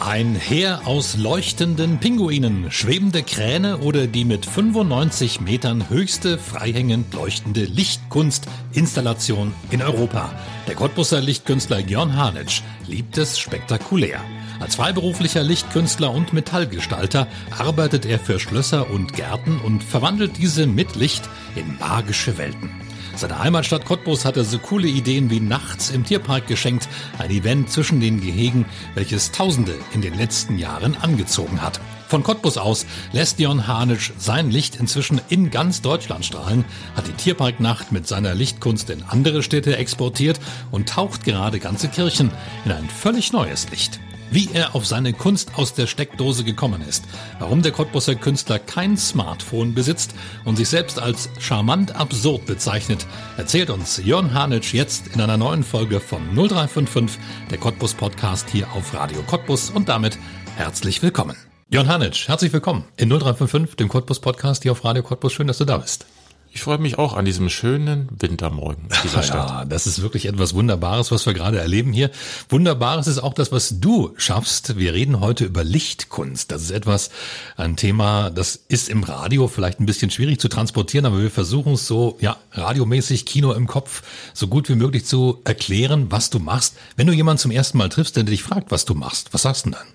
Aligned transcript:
Ein 0.00 0.36
Heer 0.36 0.82
aus 0.84 1.16
leuchtenden 1.16 1.98
Pinguinen, 1.98 2.70
schwebende 2.70 3.24
Kräne 3.24 3.78
oder 3.78 4.06
die 4.06 4.24
mit 4.24 4.46
95 4.46 5.40
Metern 5.40 5.90
höchste 5.90 6.38
freihängend 6.38 7.12
leuchtende 7.14 7.64
Lichtkunstinstallation 7.64 9.52
in 9.70 9.82
Europa. 9.82 10.32
Der 10.68 10.76
Cottbusser 10.76 11.20
Lichtkünstler 11.20 11.80
Jörn 11.80 12.16
Hanitsch 12.16 12.62
liebt 12.86 13.18
es 13.18 13.40
spektakulär. 13.40 14.20
Als 14.60 14.76
freiberuflicher 14.76 15.42
Lichtkünstler 15.42 16.12
und 16.12 16.32
Metallgestalter 16.32 17.26
arbeitet 17.58 18.06
er 18.06 18.20
für 18.20 18.38
Schlösser 18.38 18.90
und 18.90 19.14
Gärten 19.14 19.58
und 19.58 19.82
verwandelt 19.82 20.38
diese 20.38 20.68
mit 20.68 20.94
Licht 20.94 21.28
in 21.56 21.76
magische 21.80 22.38
Welten. 22.38 22.70
Seine 23.18 23.40
Heimatstadt 23.40 23.84
Cottbus 23.84 24.24
hatte 24.24 24.44
so 24.44 24.60
coole 24.60 24.86
Ideen 24.86 25.28
wie 25.28 25.40
nachts 25.40 25.90
im 25.90 26.04
Tierpark 26.04 26.46
geschenkt, 26.46 26.88
ein 27.18 27.32
Event 27.32 27.68
zwischen 27.68 27.98
den 27.98 28.20
Gehegen, 28.20 28.64
welches 28.94 29.32
Tausende 29.32 29.74
in 29.92 30.02
den 30.02 30.14
letzten 30.14 30.56
Jahren 30.56 30.96
angezogen 30.96 31.60
hat. 31.60 31.80
Von 32.06 32.22
Cottbus 32.22 32.58
aus 32.58 32.86
lässt 33.10 33.40
Jon 33.40 33.66
Hanitsch 33.66 34.12
sein 34.18 34.52
Licht 34.52 34.76
inzwischen 34.76 35.20
in 35.30 35.50
ganz 35.50 35.82
Deutschland 35.82 36.26
strahlen, 36.26 36.64
hat 36.94 37.08
die 37.08 37.12
Tierparknacht 37.12 37.90
mit 37.90 38.06
seiner 38.06 38.36
Lichtkunst 38.36 38.88
in 38.88 39.02
andere 39.02 39.42
Städte 39.42 39.76
exportiert 39.76 40.38
und 40.70 40.88
taucht 40.88 41.24
gerade 41.24 41.58
ganze 41.58 41.88
Kirchen 41.88 42.30
in 42.64 42.70
ein 42.70 42.88
völlig 42.88 43.32
neues 43.32 43.68
Licht. 43.70 43.98
Wie 44.30 44.50
er 44.52 44.74
auf 44.74 44.86
seine 44.86 45.14
Kunst 45.14 45.52
aus 45.56 45.72
der 45.72 45.86
Steckdose 45.86 46.44
gekommen 46.44 46.82
ist, 46.86 47.04
warum 47.38 47.62
der 47.62 47.72
Cottbusser 47.72 48.14
Künstler 48.14 48.58
kein 48.58 48.98
Smartphone 48.98 49.72
besitzt 49.72 50.14
und 50.44 50.56
sich 50.56 50.68
selbst 50.68 51.00
als 51.00 51.30
charmant 51.38 51.96
absurd 51.96 52.44
bezeichnet, 52.44 53.06
erzählt 53.38 53.70
uns 53.70 53.96
Jörn 54.04 54.34
Hanitsch 54.34 54.74
jetzt 54.74 55.08
in 55.08 55.22
einer 55.22 55.38
neuen 55.38 55.64
Folge 55.64 55.98
von 55.98 56.20
0355, 56.34 57.18
der 57.50 57.58
Cottbus 57.58 57.94
Podcast 57.94 58.50
hier 58.50 58.70
auf 58.72 58.92
Radio 58.92 59.22
Cottbus 59.22 59.70
und 59.70 59.88
damit 59.88 60.18
herzlich 60.56 61.02
willkommen. 61.02 61.36
Jörn 61.70 61.88
Hanitsch, 61.88 62.28
herzlich 62.28 62.52
willkommen 62.52 62.84
in 62.98 63.08
0355, 63.08 63.76
dem 63.76 63.88
Cottbus 63.88 64.20
Podcast 64.20 64.62
hier 64.62 64.72
auf 64.72 64.84
Radio 64.84 65.02
Cottbus. 65.02 65.32
Schön, 65.32 65.46
dass 65.46 65.58
du 65.58 65.64
da 65.64 65.78
bist. 65.78 66.06
Ich 66.50 66.62
freue 66.62 66.78
mich 66.78 66.98
auch 66.98 67.14
an 67.14 67.24
diesem 67.24 67.50
schönen 67.50 68.08
Wintermorgen 68.10 68.84
in 68.84 68.96
dieser 69.04 69.22
Stadt. 69.22 69.48
Ja, 69.48 69.64
das 69.64 69.86
ist 69.86 70.02
wirklich 70.02 70.26
etwas 70.26 70.54
Wunderbares, 70.54 71.10
was 71.10 71.26
wir 71.26 71.34
gerade 71.34 71.58
erleben 71.58 71.92
hier. 71.92 72.10
Wunderbares 72.48 73.06
ist 73.06 73.18
auch 73.18 73.34
das, 73.34 73.52
was 73.52 73.80
du 73.80 74.14
schaffst. 74.16 74.76
Wir 74.78 74.94
reden 74.94 75.20
heute 75.20 75.44
über 75.44 75.62
Lichtkunst. 75.62 76.50
Das 76.50 76.62
ist 76.62 76.70
etwas, 76.70 77.10
ein 77.56 77.76
Thema, 77.76 78.30
das 78.30 78.56
ist 78.68 78.88
im 78.88 79.04
Radio 79.04 79.46
vielleicht 79.46 79.78
ein 79.78 79.86
bisschen 79.86 80.10
schwierig 80.10 80.40
zu 80.40 80.48
transportieren, 80.48 81.06
aber 81.06 81.20
wir 81.20 81.30
versuchen 81.30 81.74
es 81.74 81.86
so, 81.86 82.16
ja, 82.20 82.36
radiomäßig, 82.52 83.26
Kino 83.26 83.52
im 83.52 83.66
Kopf, 83.66 84.02
so 84.32 84.48
gut 84.48 84.68
wie 84.68 84.74
möglich 84.74 85.04
zu 85.04 85.40
erklären, 85.44 86.10
was 86.10 86.30
du 86.30 86.38
machst. 86.38 86.76
Wenn 86.96 87.06
du 87.06 87.12
jemanden 87.12 87.38
zum 87.38 87.50
ersten 87.50 87.78
Mal 87.78 87.88
triffst, 87.88 88.16
der 88.16 88.24
dich 88.24 88.42
fragt, 88.42 88.70
was 88.70 88.84
du 88.84 88.94
machst, 88.94 89.34
was 89.34 89.42
sagst 89.42 89.66
du 89.66 89.70
dann? 89.70 89.86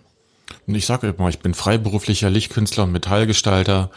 Ich 0.67 0.86
sage 0.86 1.08
immer, 1.10 1.30
ich 1.30 1.40
bin 1.40 1.54
freiberuflicher 1.54 2.30
Lichtkünstler 2.30 2.84
und 2.84 2.92
Metallgestalter 2.92 3.92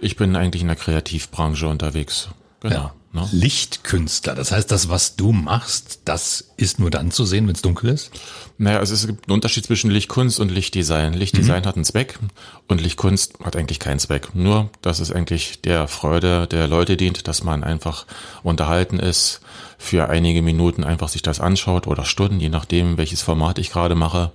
ich 0.00 0.16
bin 0.16 0.36
eigentlich 0.36 0.62
in 0.62 0.68
der 0.68 0.76
Kreativbranche 0.76 1.68
unterwegs. 1.68 2.28
Genau. 2.60 2.74
Ja. 2.74 2.94
Ne? 3.12 3.28
Lichtkünstler, 3.32 4.36
das 4.36 4.52
heißt, 4.52 4.70
das, 4.70 4.88
was 4.88 5.16
du 5.16 5.32
machst, 5.32 6.02
das 6.04 6.52
ist 6.56 6.78
nur 6.78 6.90
dann 6.90 7.10
zu 7.10 7.24
sehen, 7.24 7.48
wenn 7.48 7.56
es 7.56 7.62
dunkel 7.62 7.90
ist? 7.90 8.12
Naja, 8.56 8.80
es, 8.80 8.90
ist, 8.90 9.00
es 9.00 9.06
gibt 9.08 9.26
einen 9.26 9.34
Unterschied 9.34 9.66
zwischen 9.66 9.90
Lichtkunst 9.90 10.38
und 10.38 10.48
Lichtdesign. 10.48 11.14
Lichtdesign 11.14 11.62
mhm. 11.62 11.66
hat 11.66 11.74
einen 11.74 11.84
Zweck 11.84 12.20
und 12.68 12.80
Lichtkunst 12.80 13.40
hat 13.42 13.56
eigentlich 13.56 13.80
keinen 13.80 13.98
Zweck. 13.98 14.32
Nur, 14.34 14.70
dass 14.80 15.00
es 15.00 15.10
eigentlich 15.10 15.60
der 15.60 15.88
Freude 15.88 16.46
der 16.46 16.68
Leute 16.68 16.96
dient, 16.96 17.26
dass 17.26 17.42
man 17.42 17.64
einfach 17.64 18.06
unterhalten 18.44 19.00
ist, 19.00 19.40
für 19.76 20.08
einige 20.08 20.42
Minuten 20.42 20.84
einfach 20.84 21.08
sich 21.08 21.22
das 21.22 21.40
anschaut 21.40 21.88
oder 21.88 22.04
Stunden, 22.04 22.38
je 22.38 22.48
nachdem, 22.48 22.96
welches 22.96 23.22
Format 23.22 23.58
ich 23.58 23.72
gerade 23.72 23.96
mache. 23.96 24.30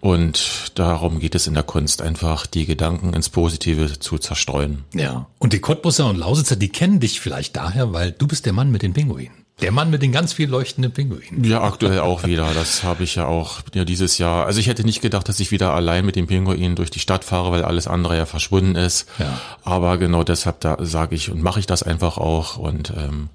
Und 0.00 0.72
darum 0.76 1.18
geht 1.18 1.34
es 1.34 1.46
in 1.46 1.54
der 1.54 1.62
Kunst, 1.62 2.00
einfach 2.00 2.46
die 2.46 2.64
Gedanken 2.64 3.12
ins 3.12 3.28
Positive 3.28 3.98
zu 3.98 4.18
zerstreuen. 4.18 4.84
Ja. 4.94 5.26
Und 5.38 5.52
die 5.52 5.60
Cottbusser 5.60 6.08
und 6.08 6.16
Lausitzer, 6.16 6.56
die 6.56 6.70
kennen 6.70 7.00
dich 7.00 7.20
vielleicht 7.20 7.56
daher, 7.56 7.92
weil 7.92 8.12
du 8.12 8.26
bist 8.26 8.46
der 8.46 8.54
Mann 8.54 8.70
mit 8.70 8.82
den 8.82 8.94
Pinguinen. 8.94 9.40
Der 9.60 9.72
Mann 9.72 9.90
mit 9.90 10.00
den 10.00 10.10
ganz 10.10 10.32
viel 10.32 10.48
leuchtenden 10.48 10.92
Pinguinen. 10.92 11.44
Ja, 11.44 11.62
aktuell 11.62 12.00
auch 12.00 12.24
wieder. 12.24 12.54
Das 12.54 12.82
habe 12.82 13.04
ich 13.04 13.16
ja 13.16 13.26
auch 13.26 13.60
ja, 13.74 13.84
dieses 13.84 14.16
Jahr. 14.16 14.46
Also 14.46 14.58
ich 14.58 14.68
hätte 14.68 14.84
nicht 14.84 15.02
gedacht, 15.02 15.28
dass 15.28 15.38
ich 15.38 15.50
wieder 15.50 15.74
allein 15.74 16.06
mit 16.06 16.16
den 16.16 16.26
Pinguinen 16.26 16.76
durch 16.76 16.90
die 16.90 16.98
Stadt 16.98 17.24
fahre, 17.24 17.50
weil 17.52 17.62
alles 17.62 17.86
andere 17.86 18.16
ja 18.16 18.24
verschwunden 18.24 18.74
ist. 18.74 19.06
Ja. 19.18 19.38
Aber 19.62 19.98
genau 19.98 20.24
deshalb 20.24 20.60
da 20.60 20.78
sage 20.80 21.14
ich 21.14 21.30
und 21.30 21.42
mache 21.42 21.60
ich 21.60 21.66
das 21.66 21.82
einfach 21.82 22.16
auch. 22.16 22.56
Und 22.56 22.94
ähm, 22.96 23.28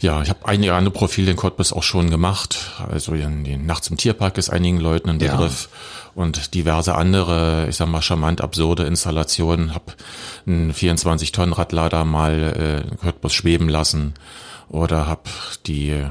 ja, 0.00 0.22
ich 0.22 0.28
habe 0.28 0.46
einige 0.46 0.74
andere 0.74 0.92
Profile 0.92 1.32
in 1.32 1.36
Cottbus 1.36 1.72
auch 1.72 1.82
schon 1.82 2.10
gemacht. 2.10 2.72
Also 2.90 3.14
in, 3.14 3.44
in 3.44 3.66
Nachts 3.66 3.88
im 3.88 3.96
Tierpark 3.96 4.38
ist 4.38 4.50
einigen 4.50 4.78
Leuten 4.78 5.10
ein 5.10 5.18
Begriff. 5.18 5.68
Ja. 5.70 6.22
Und 6.22 6.54
diverse 6.54 6.94
andere, 6.94 7.66
ich 7.68 7.76
sag 7.76 7.88
mal, 7.88 8.02
charmant 8.02 8.40
absurde 8.40 8.84
Installationen. 8.84 9.74
Hab 9.74 9.96
einen 10.46 10.72
24-Tonnen-Radlader 10.72 12.04
mal 12.04 12.84
äh, 12.90 12.96
Cottbus 12.96 13.34
schweben 13.34 13.68
lassen. 13.68 14.14
Oder 14.68 15.06
hab 15.06 15.28
die 15.66 16.04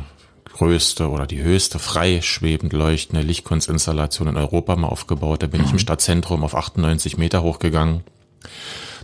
größte 0.58 1.10
oder 1.10 1.28
die 1.28 1.42
höchste 1.42 1.78
frei 1.78 2.22
schwebend 2.22 2.74
leuchtende 2.74 3.24
Lichtkunstinstallation 3.24 4.28
in 4.28 4.38
Europa 4.38 4.76
mal 4.76 4.88
aufgebaut. 4.88 5.44
Da 5.44 5.48
bin 5.48 5.62
mhm. 5.62 5.66
ich 5.66 5.72
im 5.72 5.76
mhm. 5.76 5.82
Stadtzentrum 5.82 6.44
auf 6.44 6.56
98 6.56 7.18
Meter 7.18 7.44
hochgegangen. 7.44 8.02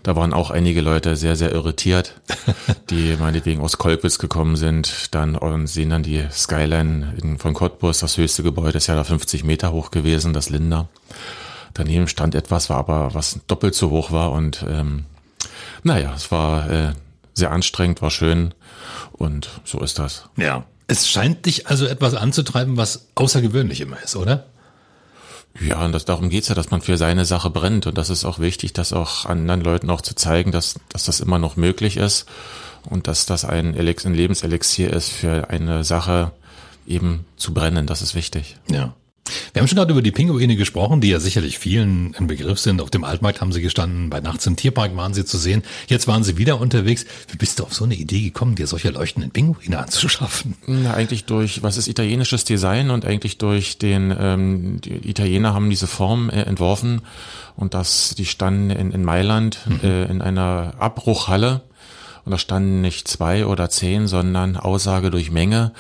Da 0.04 0.18
waren 0.18 0.34
auch 0.34 0.52
einige 0.52 0.82
Leute 0.82 1.16
sehr, 1.16 1.38
sehr 1.38 1.54
irritiert, 1.54 2.16
die 2.90 3.16
meinetwegen 3.18 3.62
aus 3.62 3.78
Kolkwitz 3.78 4.20
gekommen 4.20 4.58
sind, 4.58 5.16
dann 5.16 5.36
und 5.36 5.68
sehen 5.68 5.90
dann 5.90 6.04
die 6.04 6.26
Skyline 6.30 7.14
in, 7.22 7.38
von 7.40 7.54
Cottbus, 7.54 8.00
das 8.00 8.18
höchste 8.18 8.44
Gebäude 8.44 8.78
ist 8.78 8.88
ja 8.88 8.96
da 8.96 9.06
50 9.06 9.46
Meter 9.46 9.72
hoch 9.72 9.92
gewesen, 9.92 10.34
das 10.34 10.50
Linder. 10.50 10.90
Daneben 11.74 12.10
stand 12.10 12.36
etwas, 12.36 12.70
war 12.70 12.78
aber 12.78 13.14
was 13.14 13.40
doppelt 13.48 13.76
so 13.76 13.92
hoch 13.92 14.12
war 14.12 14.34
und 14.34 14.66
ähm, 14.70 15.06
naja, 15.84 16.14
es 16.16 16.32
war 16.32 16.70
äh, 16.70 16.94
sehr 17.34 17.52
anstrengend, 17.52 18.02
war 18.02 18.12
schön 18.12 18.54
und 19.14 19.50
so 19.64 19.80
ist 19.80 20.00
das. 20.00 20.30
Ja. 20.36 20.66
Es 20.86 21.08
scheint 21.08 21.46
dich 21.46 21.68
also 21.68 21.86
etwas 21.86 22.14
anzutreiben, 22.14 22.76
was 22.76 23.08
außergewöhnlich 23.16 23.80
immer 23.80 24.04
ist, 24.04 24.18
oder? 24.18 24.48
Ja, 25.60 25.86
und 25.86 25.92
das, 25.92 26.06
darum 26.06 26.30
geht's 26.30 26.48
ja, 26.48 26.56
dass 26.56 26.72
man 26.72 26.82
für 26.82 26.98
seine 26.98 27.26
Sache 27.26 27.50
brennt. 27.50 27.86
Und 27.86 27.98
das 27.98 28.10
ist 28.10 28.26
auch 28.26 28.40
wichtig, 28.40 28.74
das 28.74 28.92
auch 28.92 29.26
anderen 29.26 29.62
Leuten 29.62 29.90
auch 29.90 30.02
zu 30.02 30.16
zeigen, 30.16 30.52
dass, 30.52 30.80
dass 30.90 31.06
das 31.06 31.20
immer 31.20 31.40
noch 31.40 31.56
möglich 31.56 31.98
ist 31.98 32.26
und 32.90 33.08
dass 33.08 33.26
das 33.26 33.46
ein, 33.46 33.76
Elex, 33.76 34.06
ein 34.06 34.16
Lebenselixier 34.16 34.92
ist, 34.92 35.10
für 35.10 35.50
eine 35.50 35.84
Sache 35.84 36.32
eben 36.88 37.26
zu 37.38 37.54
brennen. 37.54 37.88
Das 37.88 38.02
ist 38.02 38.16
wichtig. 38.16 38.58
Ja. 38.70 38.94
Wir 39.54 39.62
haben 39.62 39.68
schon 39.68 39.78
gerade 39.78 39.92
über 39.92 40.02
die 40.02 40.12
Pinguine 40.12 40.56
gesprochen, 40.56 41.00
die 41.00 41.10
ja 41.10 41.20
sicherlich 41.20 41.58
vielen 41.58 42.14
ein 42.18 42.28
Begriff 42.28 42.60
sind. 42.60 42.82
Auf 42.82 42.90
dem 42.90 43.04
Altmarkt 43.04 43.40
haben 43.40 43.54
sie 43.54 43.62
gestanden, 43.62 44.10
bei 44.10 44.20
Nachts 44.20 44.46
im 44.48 44.56
Tierpark 44.56 44.96
waren 44.98 45.14
sie 45.14 45.26
zu 45.26 45.38
sehen. 45.38 45.64
Jetzt 45.88 46.08
waren 46.08 46.24
sie 46.24 46.38
wieder 46.38 46.60
unterwegs. 46.60 47.06
Wie 47.30 47.38
bist 47.38 47.60
du 47.60 47.64
auf 47.64 47.74
so 47.74 47.86
eine 47.86 47.96
Idee 47.96 48.22
gekommen, 48.22 48.56
dir 48.56 48.68
solche 48.68 48.90
leuchtenden 48.90 49.32
Pinguine 49.32 49.80
anzuschaffen? 49.80 50.56
Na, 50.68 50.94
eigentlich 50.94 51.26
durch, 51.26 51.64
was 51.64 51.78
ist 51.78 51.88
italienisches 51.88 52.44
Design 52.44 52.90
und 52.90 53.06
eigentlich 53.06 53.38
durch 53.38 53.78
den, 53.78 54.14
ähm, 54.18 54.82
die 54.82 55.10
Italiener 55.10 55.54
haben 55.54 55.70
diese 55.70 55.88
Form 55.88 56.30
äh, 56.30 56.42
entworfen 56.42 57.02
und 57.56 57.74
das, 57.74 58.16
die 58.16 58.26
standen 58.26 58.72
in, 58.72 58.92
in 58.92 59.04
Mailand 59.04 59.60
mhm. 59.66 59.80
äh, 59.84 60.06
in 60.06 60.22
einer 60.22 60.74
Abbruchhalle 60.80 61.62
und 62.26 62.32
da 62.32 62.38
standen 62.38 62.82
nicht 62.82 63.08
zwei 63.08 63.46
oder 63.46 63.70
zehn, 63.70 64.08
sondern 64.08 64.58
Aussage 64.58 65.12
durch 65.12 65.32
Menge 65.32 65.72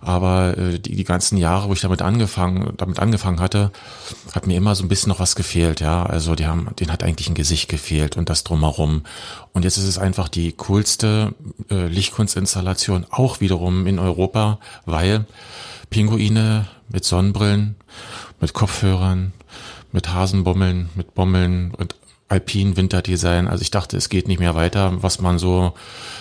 aber 0.00 0.56
äh, 0.56 0.78
die, 0.78 0.96
die 0.96 1.04
ganzen 1.04 1.36
Jahre, 1.38 1.68
wo 1.68 1.72
ich 1.72 1.80
damit 1.80 2.02
angefangen, 2.02 2.74
damit 2.76 2.98
angefangen 2.98 3.40
hatte, 3.40 3.70
hat 4.32 4.46
mir 4.46 4.56
immer 4.56 4.74
so 4.74 4.84
ein 4.84 4.88
bisschen 4.88 5.10
noch 5.10 5.20
was 5.20 5.36
gefehlt, 5.36 5.80
ja. 5.80 6.04
Also 6.04 6.34
die 6.34 6.46
haben, 6.46 6.68
denen 6.78 6.92
hat 6.92 7.02
eigentlich 7.02 7.28
ein 7.28 7.34
Gesicht 7.34 7.68
gefehlt 7.68 8.16
und 8.16 8.28
das 8.28 8.44
drumherum. 8.44 9.02
Und 9.52 9.64
jetzt 9.64 9.78
ist 9.78 9.84
es 9.84 9.98
einfach 9.98 10.28
die 10.28 10.52
coolste 10.52 11.34
äh, 11.70 11.86
Lichtkunstinstallation, 11.86 13.06
auch 13.10 13.40
wiederum 13.40 13.86
in 13.86 13.98
Europa, 13.98 14.58
weil 14.84 15.26
Pinguine 15.90 16.66
mit 16.88 17.04
Sonnenbrillen, 17.04 17.76
mit 18.40 18.52
Kopfhörern, 18.52 19.32
mit 19.92 20.12
Hasenbommeln, 20.12 20.90
mit 20.94 21.14
Bommeln 21.14 21.72
und 21.74 21.94
Alpin 22.28 22.76
Winterdesign. 22.76 23.46
Also 23.46 23.62
ich 23.62 23.70
dachte, 23.70 23.96
es 23.96 24.08
geht 24.08 24.28
nicht 24.28 24.40
mehr 24.40 24.54
weiter, 24.54 25.02
was 25.02 25.20
man 25.20 25.38
so 25.38 25.74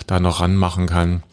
da 0.07 0.19
noch 0.19 0.39
ranmachen 0.39 0.85
kann 0.85 1.23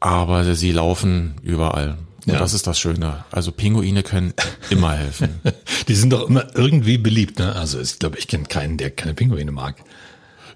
aber 0.00 0.54
sie 0.54 0.72
laufen 0.72 1.34
überall. 1.42 1.98
Und 2.26 2.32
ja. 2.32 2.38
das 2.38 2.54
ist 2.54 2.66
das 2.66 2.78
Schöne. 2.78 3.24
Also 3.30 3.52
Pinguine 3.52 4.02
können 4.02 4.34
immer 4.70 4.92
helfen. 4.92 5.40
Die 5.88 5.94
sind 5.94 6.12
doch 6.12 6.28
immer 6.28 6.46
irgendwie 6.56 6.98
beliebt, 6.98 7.38
ne? 7.38 7.54
Also 7.54 7.80
ich 7.80 8.00
glaube, 8.00 8.18
ich 8.18 8.26
kenne 8.26 8.44
keinen, 8.44 8.78
der 8.78 8.90
keine 8.90 9.14
Pinguine 9.14 9.52
mag. 9.52 9.76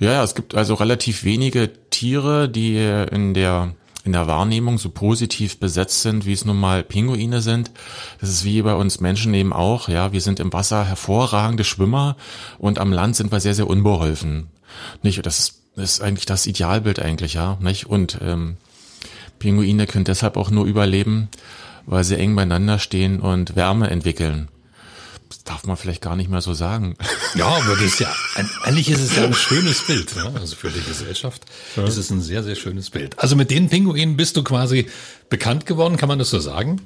Ja, 0.00 0.12
ja, 0.12 0.24
es 0.24 0.34
gibt 0.34 0.54
also 0.54 0.74
relativ 0.74 1.24
wenige 1.24 1.70
Tiere, 1.90 2.48
die 2.48 2.76
in 2.76 3.34
der 3.34 3.74
in 4.04 4.12
der 4.12 4.26
Wahrnehmung 4.26 4.78
so 4.78 4.88
positiv 4.88 5.58
besetzt 5.60 6.02
sind, 6.02 6.24
wie 6.24 6.32
es 6.32 6.44
nun 6.44 6.58
mal 6.58 6.82
Pinguine 6.82 7.42
sind. 7.42 7.70
Das 8.20 8.30
ist 8.30 8.44
wie 8.44 8.62
bei 8.62 8.74
uns 8.74 9.00
Menschen 9.00 9.34
eben 9.34 9.52
auch, 9.52 9.88
ja, 9.88 10.12
wir 10.12 10.20
sind 10.20 10.40
im 10.40 10.52
Wasser 10.52 10.84
hervorragende 10.84 11.64
Schwimmer 11.64 12.16
und 12.58 12.78
am 12.78 12.92
Land 12.92 13.16
sind 13.16 13.30
wir 13.30 13.40
sehr, 13.40 13.54
sehr 13.54 13.66
unbeholfen. 13.66 14.48
Nicht? 15.02 15.24
Das 15.26 15.60
ist, 15.76 16.00
eigentlich 16.00 16.26
das 16.26 16.46
Idealbild 16.46 17.00
eigentlich, 17.00 17.34
ja, 17.34 17.58
nicht? 17.60 17.86
Und 17.86 18.18
ähm, 18.22 18.56
Pinguine 19.40 19.88
können 19.88 20.04
deshalb 20.04 20.36
auch 20.36 20.50
nur 20.50 20.66
überleben, 20.66 21.28
weil 21.86 22.04
sie 22.04 22.16
eng 22.16 22.36
beieinander 22.36 22.78
stehen 22.78 23.18
und 23.18 23.56
Wärme 23.56 23.90
entwickeln 23.90 24.48
das 25.30 25.44
darf 25.44 25.64
man 25.64 25.76
vielleicht 25.76 26.02
gar 26.02 26.16
nicht 26.16 26.28
mehr 26.28 26.42
so 26.42 26.54
sagen. 26.54 26.96
Ja, 27.36 27.46
aber 27.46 27.74
das 27.74 27.82
ist 27.82 28.00
ja, 28.00 28.12
eigentlich 28.64 28.90
ist 28.90 29.00
es 29.00 29.14
ja 29.14 29.22
ein 29.22 29.32
schönes 29.32 29.86
Bild, 29.86 30.16
ne? 30.16 30.32
also 30.34 30.56
für 30.56 30.68
die 30.68 30.82
Gesellschaft 30.82 31.44
ja. 31.76 31.84
ist 31.84 31.96
es 31.96 32.10
ein 32.10 32.20
sehr, 32.20 32.42
sehr 32.42 32.56
schönes 32.56 32.90
Bild. 32.90 33.16
Also 33.20 33.36
mit 33.36 33.52
den 33.52 33.68
Pinguinen 33.68 34.16
bist 34.16 34.36
du 34.36 34.42
quasi 34.42 34.88
bekannt 35.28 35.64
geworden, 35.64 35.96
kann 35.96 36.08
man 36.08 36.18
das 36.18 36.30
so 36.30 36.40
sagen? 36.40 36.80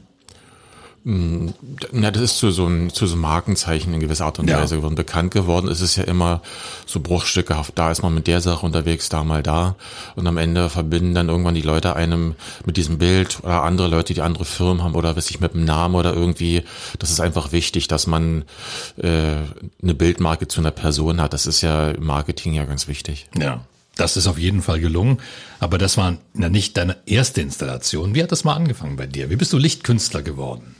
Mm, 1.04 1.50
na, 1.92 2.10
das 2.10 2.22
ist 2.22 2.38
zu 2.38 2.50
so 2.50 2.66
ein, 2.66 2.88
zu 2.88 3.06
so 3.06 3.12
einem 3.12 3.22
Markenzeichen 3.22 3.92
in 3.92 4.00
gewisser 4.00 4.24
Art 4.24 4.38
und 4.38 4.48
ja. 4.48 4.60
Weise 4.60 4.76
geworden. 4.76 4.94
Bekannt 4.94 5.32
geworden 5.32 5.68
ist 5.68 5.82
es 5.82 5.96
ja 5.96 6.04
immer 6.04 6.40
so 6.86 6.98
bruchstückehaft. 7.00 7.78
Da 7.78 7.90
ist 7.90 8.02
man 8.02 8.14
mit 8.14 8.26
der 8.26 8.40
Sache 8.40 8.64
unterwegs, 8.64 9.10
da 9.10 9.22
mal 9.22 9.42
da. 9.42 9.76
Und 10.16 10.26
am 10.26 10.38
Ende 10.38 10.70
verbinden 10.70 11.14
dann 11.14 11.28
irgendwann 11.28 11.54
die 11.54 11.62
Leute 11.62 11.94
einem 11.94 12.34
mit 12.64 12.78
diesem 12.78 12.96
Bild 12.96 13.40
oder 13.42 13.62
andere 13.64 13.88
Leute, 13.88 14.14
die 14.14 14.22
andere 14.22 14.46
Firmen 14.46 14.82
haben 14.82 14.94
oder 14.94 15.14
was 15.14 15.28
ich 15.28 15.40
mit 15.40 15.52
dem 15.52 15.66
Namen 15.66 15.94
oder 15.94 16.14
irgendwie. 16.14 16.64
Das 16.98 17.10
ist 17.10 17.20
einfach 17.20 17.52
wichtig, 17.52 17.86
dass 17.86 18.06
man 18.06 18.44
äh, 18.96 19.36
eine 19.82 19.94
Bildmarke 19.94 20.48
zu 20.48 20.60
einer 20.60 20.70
Person 20.70 21.20
hat. 21.20 21.34
Das 21.34 21.46
ist 21.46 21.60
ja 21.60 21.90
im 21.90 22.04
Marketing 22.04 22.54
ja 22.54 22.64
ganz 22.64 22.88
wichtig. 22.88 23.28
Ja. 23.38 23.60
Das 23.96 24.16
ist 24.16 24.26
auf 24.26 24.38
jeden 24.38 24.62
Fall 24.62 24.80
gelungen, 24.80 25.18
aber 25.60 25.78
das 25.78 25.96
war 25.96 26.16
ja 26.36 26.48
nicht 26.48 26.76
deine 26.76 26.96
erste 27.06 27.40
Installation. 27.40 28.14
Wie 28.14 28.22
hat 28.22 28.32
das 28.32 28.42
mal 28.42 28.54
angefangen 28.54 28.96
bei 28.96 29.06
dir? 29.06 29.30
Wie 29.30 29.36
bist 29.36 29.52
du 29.52 29.58
Lichtkünstler 29.58 30.22
geworden? 30.22 30.74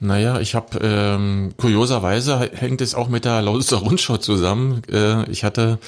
Naja, 0.00 0.38
ich 0.38 0.54
habe 0.54 0.78
ähm, 0.80 1.54
kurioserweise 1.56 2.50
hängt 2.54 2.80
es 2.80 2.94
auch 2.94 3.08
mit 3.08 3.24
der 3.24 3.42
Lausitzer 3.42 3.78
Rundschau 3.78 4.18
zusammen. 4.18 4.82
Äh, 4.90 5.28
ich 5.28 5.42
hatte 5.42 5.78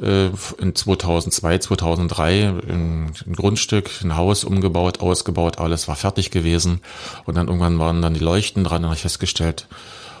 äh, 0.00 0.30
in 0.58 0.74
2002, 0.74 1.58
2003 1.58 2.48
ein, 2.48 3.12
ein 3.24 3.32
Grundstück, 3.34 3.90
ein 4.02 4.16
Haus 4.16 4.42
umgebaut, 4.42 5.00
ausgebaut, 5.00 5.58
alles 5.58 5.86
war 5.86 5.94
fertig 5.94 6.32
gewesen 6.32 6.80
und 7.24 7.36
dann 7.36 7.46
irgendwann 7.46 7.78
waren 7.78 8.02
dann 8.02 8.14
die 8.14 8.20
Leuchten 8.20 8.64
dran 8.64 8.82
und 8.82 8.86
habe 8.86 8.96
ich 8.96 9.02
festgestellt, 9.02 9.68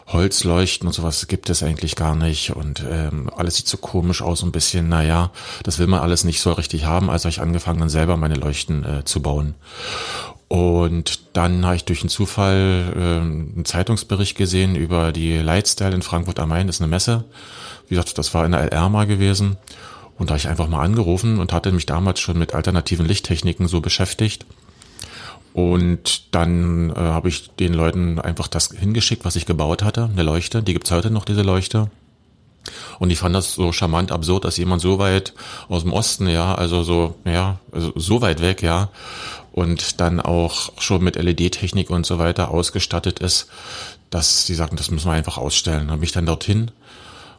Holzleuchten 0.06 0.86
und 0.86 0.92
sowas 0.92 1.26
gibt 1.26 1.48
es 1.48 1.62
eigentlich 1.62 1.96
gar 1.96 2.14
nicht 2.14 2.54
und 2.54 2.84
ähm, 2.88 3.30
alles 3.34 3.56
sieht 3.56 3.68
so 3.68 3.76
komisch 3.76 4.20
aus, 4.20 4.42
ein 4.42 4.52
bisschen, 4.52 4.88
naja, 4.88 5.30
das 5.62 5.78
will 5.78 5.86
man 5.86 6.00
alles 6.00 6.24
nicht 6.24 6.40
so 6.40 6.52
richtig 6.52 6.84
haben, 6.84 7.08
also 7.08 7.24
habe 7.24 7.30
ich 7.30 7.40
angefangen 7.40 7.80
dann 7.80 7.88
selber 7.88 8.16
meine 8.16 8.34
Leuchten 8.34 8.84
äh, 8.84 9.04
zu 9.04 9.22
bauen. 9.22 9.54
Und 10.52 11.20
dann 11.32 11.64
habe 11.64 11.76
ich 11.76 11.86
durch 11.86 12.02
einen 12.02 12.10
Zufall 12.10 12.92
äh, 12.94 13.00
einen 13.22 13.64
Zeitungsbericht 13.64 14.36
gesehen 14.36 14.76
über 14.76 15.10
die 15.10 15.38
Lightstyle 15.38 15.94
in 15.94 16.02
Frankfurt 16.02 16.38
am 16.38 16.50
Main. 16.50 16.66
Das 16.66 16.76
ist 16.76 16.82
eine 16.82 16.90
Messe. 16.90 17.24
Wie 17.88 17.94
gesagt, 17.94 18.18
das 18.18 18.34
war 18.34 18.44
in 18.44 18.52
der 18.52 18.70
LR 18.70 18.90
mal 18.90 19.06
gewesen. 19.06 19.56
Und 20.18 20.28
da 20.28 20.32
habe 20.32 20.40
ich 20.40 20.48
einfach 20.48 20.68
mal 20.68 20.82
angerufen 20.82 21.38
und 21.38 21.54
hatte 21.54 21.72
mich 21.72 21.86
damals 21.86 22.20
schon 22.20 22.38
mit 22.38 22.52
alternativen 22.52 23.06
Lichttechniken 23.06 23.66
so 23.66 23.80
beschäftigt. 23.80 24.44
Und 25.54 26.34
dann 26.34 26.90
äh, 26.90 26.96
habe 26.96 27.30
ich 27.30 27.48
den 27.52 27.72
Leuten 27.72 28.20
einfach 28.20 28.46
das 28.46 28.72
hingeschickt, 28.78 29.24
was 29.24 29.36
ich 29.36 29.46
gebaut 29.46 29.82
hatte, 29.82 30.10
eine 30.12 30.22
Leuchte. 30.22 30.62
Die 30.62 30.74
gibt's 30.74 30.90
heute 30.90 31.10
noch, 31.10 31.24
diese 31.24 31.40
Leuchte. 31.40 31.90
Und 32.98 33.10
ich 33.10 33.18
fand 33.18 33.34
das 33.34 33.54
so 33.54 33.72
charmant 33.72 34.12
absurd, 34.12 34.44
dass 34.44 34.58
jemand 34.58 34.82
so 34.82 34.98
weit 34.98 35.32
aus 35.68 35.82
dem 35.82 35.92
Osten, 35.92 36.28
ja, 36.28 36.54
also 36.54 36.82
so, 36.82 37.16
ja, 37.24 37.58
also 37.72 37.92
so 37.96 38.20
weit 38.20 38.40
weg, 38.40 38.62
ja, 38.62 38.90
und 39.52 40.00
dann 40.00 40.20
auch 40.20 40.72
schon 40.78 41.04
mit 41.04 41.16
LED-Technik 41.16 41.90
und 41.90 42.06
so 42.06 42.18
weiter 42.18 42.50
ausgestattet 42.50 43.18
ist, 43.18 43.46
dass 44.10 44.46
sie 44.46 44.54
sagten, 44.54 44.76
das 44.76 44.90
müssen 44.90 45.06
wir 45.06 45.12
einfach 45.12 45.38
ausstellen. 45.38 45.90
Habe 45.90 46.00
mich 46.00 46.12
dann 46.12 46.26
dorthin 46.26 46.70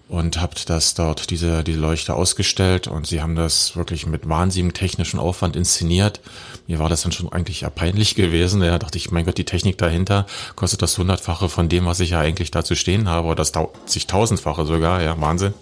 und 0.10 0.39
habe 0.39 0.54
das 0.65 0.94
dort 0.94 1.30
diese 1.31 1.63
diese 1.63 1.80
Leuchte 1.80 2.13
ausgestellt 2.13 2.88
und 2.88 3.07
sie 3.07 3.21
haben 3.21 3.36
das 3.36 3.75
wirklich 3.75 4.06
mit 4.06 4.27
wahnsinnigem 4.27 4.74
technischen 4.74 5.19
Aufwand 5.19 5.56
inszeniert. 5.56 6.19
Mir 6.68 6.80
war 6.80 6.89
das 6.89 7.01
dann 7.01 7.12
schon 7.12 7.31
eigentlich 7.31 7.62
ja 7.62 7.69
peinlich 7.69 8.16
gewesen. 8.16 8.62
Da 8.62 8.77
dachte 8.77 8.98
ich, 8.98 9.12
mein 9.12 9.25
Gott, 9.25 9.38
die 9.38 9.45
Technik 9.45 9.77
dahinter 9.77 10.27
kostet 10.56 10.81
das 10.81 10.98
hundertfache 10.98 11.50
von 11.50 11.68
dem, 11.68 11.86
was 11.86 12.00
ich 12.00 12.12
ja 12.12 12.19
eigentlich 12.19 12.51
dazu 12.51 12.75
stehen 12.75 13.09
habe, 13.09 13.27
oder 13.27 13.36
das 13.36 13.54
zigtausendfache 13.86 14.66
sogar, 14.66 15.01
ja, 15.01 15.19
Wahnsinn. 15.19 15.54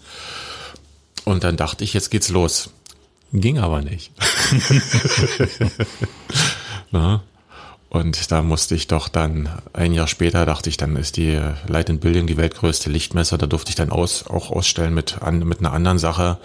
Und 1.23 1.43
dann 1.43 1.55
dachte 1.55 1.83
ich, 1.83 1.93
jetzt 1.93 2.11
geht's 2.11 2.29
los. 2.29 2.71
Ging 3.31 3.59
aber 3.59 3.81
nicht. 3.81 4.11
Na? 6.91 7.23
Und 7.89 8.31
da 8.31 8.41
musste 8.41 8.73
ich 8.73 8.87
doch 8.87 9.09
dann, 9.09 9.49
ein 9.73 9.93
Jahr 9.93 10.07
später 10.07 10.45
dachte 10.45 10.69
ich, 10.69 10.77
dann 10.77 10.95
ist 10.95 11.17
die 11.17 11.37
Light 11.67 11.89
in 11.89 11.99
Building 11.99 12.25
die 12.25 12.37
weltgrößte 12.37 12.89
Lichtmesser, 12.89 13.37
da 13.37 13.47
durfte 13.47 13.69
ich 13.69 13.75
dann 13.75 13.89
aus, 13.89 14.27
auch 14.27 14.49
ausstellen 14.49 14.93
mit, 14.93 15.21
an, 15.21 15.39
mit 15.39 15.59
einer 15.59 15.73
anderen 15.73 15.99
Sache. 15.99 16.37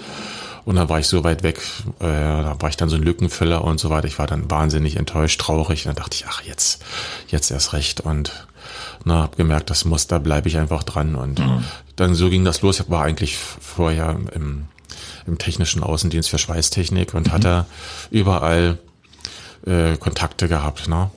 Und 0.65 0.75
dann 0.75 0.89
war 0.89 0.99
ich 0.99 1.07
so 1.07 1.23
weit 1.23 1.45
weg, 1.45 1.61
äh, 2.01 2.03
da 2.03 2.57
war 2.59 2.69
ich 2.69 2.77
dann 2.77 2.89
so 2.89 2.97
ein 2.97 3.05
Lückenfüller 3.05 3.63
und 3.63 3.79
so 3.79 3.91
weiter. 3.91 4.09
Ich 4.09 4.19
war 4.19 4.27
dann 4.27 4.51
wahnsinnig 4.51 4.97
enttäuscht, 4.97 5.41
traurig. 5.41 5.87
Und 5.87 5.97
dann 5.97 6.03
dachte 6.03 6.17
ich, 6.17 6.27
ach, 6.27 6.43
jetzt, 6.43 6.85
jetzt 7.29 7.53
erst 7.53 7.73
recht. 7.73 8.01
Und 8.01 8.49
na, 9.05 9.23
hab 9.23 9.37
gemerkt, 9.37 9.71
das 9.71 9.85
muss, 9.85 10.09
da 10.09 10.19
bleibe 10.19 10.49
ich 10.49 10.59
einfach 10.59 10.83
dran. 10.83 11.15
Und 11.15 11.39
mhm. 11.39 11.63
dann 11.95 12.17
so 12.17 12.29
ging 12.29 12.45
das 12.45 12.63
los. 12.63 12.81
Ich 12.81 12.91
war 12.91 13.05
eigentlich 13.05 13.37
vorher 13.37 14.19
im, 14.35 14.67
im 15.27 15.39
technischen 15.39 15.83
Außendienst 15.83 16.31
für 16.31 16.39
Schweißtechnik 16.39 17.15
und 17.15 17.29
mhm. 17.29 17.33
hatte 17.33 17.67
überall 18.11 18.79
äh, 19.67 19.97
Kontakte 19.97 20.49
gehabt, 20.49 20.89
ne? 20.89 21.11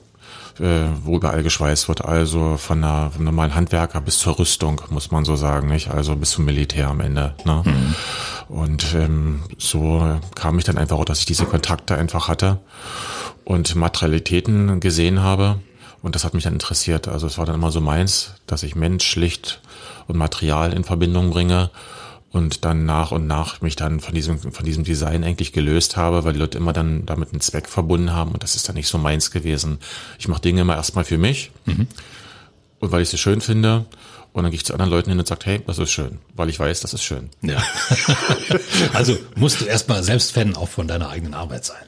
äh, 0.60 0.88
wo 1.02 1.16
überall 1.16 1.42
geschweißt 1.42 1.88
wird, 1.88 2.04
also 2.04 2.56
von 2.56 2.84
einer 2.84 3.10
vom 3.10 3.24
normalen 3.24 3.54
Handwerker 3.54 4.00
bis 4.00 4.18
zur 4.18 4.38
Rüstung, 4.38 4.80
muss 4.90 5.10
man 5.10 5.24
so 5.24 5.36
sagen, 5.36 5.68
nicht? 5.68 5.90
Also 5.90 6.16
bis 6.16 6.30
zum 6.30 6.44
Militär 6.44 6.88
am 6.88 7.00
Ende. 7.00 7.34
Ne? 7.44 7.62
Mhm. 7.64 7.94
Und 8.48 8.94
ähm, 8.94 9.42
so 9.58 10.18
kam 10.34 10.58
ich 10.58 10.64
dann 10.64 10.78
einfach 10.78 10.98
auch, 10.98 11.04
dass 11.04 11.20
ich 11.20 11.26
diese 11.26 11.46
Kontakte 11.46 11.96
einfach 11.96 12.28
hatte 12.28 12.58
und 13.44 13.74
Materialitäten 13.74 14.80
gesehen 14.80 15.22
habe. 15.22 15.60
Und 16.02 16.14
das 16.14 16.24
hat 16.24 16.34
mich 16.34 16.44
dann 16.44 16.54
interessiert. 16.54 17.08
Also 17.08 17.26
es 17.26 17.38
war 17.38 17.46
dann 17.46 17.54
immer 17.54 17.70
so 17.70 17.80
meins, 17.80 18.32
dass 18.46 18.62
ich 18.62 18.74
Mensch, 18.74 19.16
Licht 19.16 19.60
und 20.06 20.16
Material 20.16 20.72
in 20.72 20.84
Verbindung 20.84 21.30
bringe 21.30 21.70
und 22.32 22.64
dann 22.64 22.84
nach 22.84 23.10
und 23.10 23.26
nach 23.26 23.60
mich 23.60 23.76
dann 23.76 24.00
von 24.00 24.14
diesem, 24.14 24.38
von 24.38 24.64
diesem 24.64 24.84
Design 24.84 25.24
eigentlich 25.24 25.52
gelöst 25.52 25.96
habe, 25.96 26.24
weil 26.24 26.32
die 26.32 26.38
Leute 26.38 26.58
immer 26.58 26.72
dann 26.72 27.04
damit 27.06 27.32
einen 27.32 27.40
Zweck 27.40 27.68
verbunden 27.68 28.12
haben 28.12 28.32
und 28.32 28.42
das 28.42 28.54
ist 28.54 28.68
dann 28.68 28.76
nicht 28.76 28.88
so 28.88 28.98
meins 28.98 29.30
gewesen. 29.30 29.78
Ich 30.18 30.28
mache 30.28 30.40
Dinge 30.40 30.60
immer 30.60 30.76
erstmal 30.76 31.04
für 31.04 31.18
mich 31.18 31.50
mhm. 31.64 31.88
und 32.78 32.92
weil 32.92 33.02
ich 33.02 33.08
sie 33.08 33.18
schön 33.18 33.40
finde 33.40 33.86
und 34.32 34.44
dann 34.44 34.52
gehe 34.52 34.58
ich 34.58 34.64
zu 34.64 34.72
anderen 34.72 34.90
Leuten 34.90 35.10
hin 35.10 35.18
und 35.18 35.26
sage, 35.26 35.40
hey, 35.44 35.62
das 35.66 35.78
ist 35.78 35.90
schön, 35.90 36.18
weil 36.34 36.48
ich 36.48 36.58
weiß, 36.60 36.80
das 36.80 36.94
ist 36.94 37.02
schön. 37.02 37.30
Ja. 37.42 37.60
also 38.92 39.18
musst 39.34 39.60
du 39.60 39.64
erstmal 39.64 40.04
selbst 40.04 40.32
Fan 40.32 40.54
auch 40.54 40.68
von 40.68 40.86
deiner 40.86 41.08
eigenen 41.10 41.34
Arbeit 41.34 41.64
sein. 41.64 41.84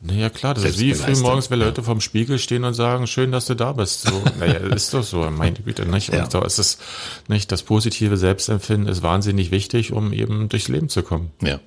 Naja, 0.00 0.30
klar, 0.30 0.54
das 0.54 0.64
ist 0.64 0.78
wie 0.78 0.94
früh 0.94 1.16
morgens, 1.16 1.50
wenn 1.50 1.58
Leute 1.58 1.80
ja. 1.80 1.84
vorm 1.84 2.00
Spiegel 2.00 2.38
stehen 2.38 2.64
und 2.64 2.74
sagen, 2.74 3.08
schön, 3.08 3.32
dass 3.32 3.46
du 3.46 3.54
da 3.54 3.72
bist. 3.72 4.02
So, 4.02 4.22
naja, 4.38 4.54
ist 4.54 4.94
doch 4.94 5.02
so, 5.02 5.28
meine 5.30 5.56
Güte, 5.56 5.86
nicht? 5.86 6.10
Und 6.10 6.18
ja. 6.18 6.30
so 6.30 6.42
ist 6.44 6.58
es 6.58 6.78
nicht. 7.26 7.50
Das 7.50 7.64
positive 7.64 8.16
Selbstempfinden 8.16 8.88
ist 8.88 9.02
wahnsinnig 9.02 9.50
wichtig, 9.50 9.92
um 9.92 10.12
eben 10.12 10.48
durchs 10.48 10.68
Leben 10.68 10.88
zu 10.88 11.02
kommen. 11.02 11.32
Ja. 11.42 11.58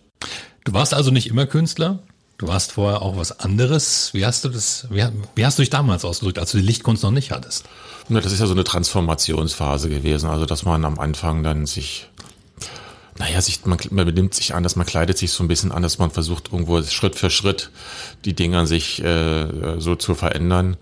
Du 0.63 0.73
warst 0.73 0.93
also 0.93 1.11
nicht 1.11 1.27
immer 1.27 1.45
Künstler. 1.45 1.99
Du 2.37 2.47
warst 2.47 2.71
vorher 2.71 3.01
auch 3.01 3.17
was 3.17 3.39
anderes. 3.39 4.13
Wie 4.13 4.25
hast 4.25 4.45
du 4.45 4.49
das, 4.49 4.87
wie, 4.89 5.05
wie 5.35 5.45
hast 5.45 5.59
du 5.59 5.61
dich 5.61 5.69
damals 5.69 6.05
ausgedrückt, 6.05 6.39
als 6.39 6.51
du 6.51 6.57
die 6.57 6.65
Lichtkunst 6.65 7.03
noch 7.03 7.11
nicht 7.11 7.31
hattest? 7.31 7.65
Na, 8.07 8.21
das 8.21 8.31
ist 8.31 8.39
ja 8.39 8.47
so 8.47 8.53
eine 8.53 8.63
Transformationsphase 8.63 9.89
gewesen. 9.89 10.29
Also, 10.29 10.45
dass 10.45 10.63
man 10.63 10.85
am 10.85 10.97
Anfang 10.99 11.43
dann 11.43 11.65
sich 11.65 12.07
naja, 13.17 13.41
sich, 13.41 13.65
man, 13.65 13.77
man 13.89 14.05
benimmt 14.05 14.33
sich 14.33 14.55
anders, 14.55 14.75
man 14.75 14.85
kleidet 14.85 15.17
sich 15.17 15.31
so 15.31 15.43
ein 15.43 15.47
bisschen 15.47 15.71
anders, 15.71 15.99
man 15.99 16.11
versucht 16.11 16.51
irgendwo 16.51 16.81
Schritt 16.83 17.15
für 17.15 17.29
Schritt 17.29 17.71
die 18.25 18.33
Dinge 18.33 18.59
an 18.59 18.67
sich 18.67 19.03
äh, 19.03 19.79
so 19.79 19.95
zu 19.95 20.15
verändern. 20.15 20.77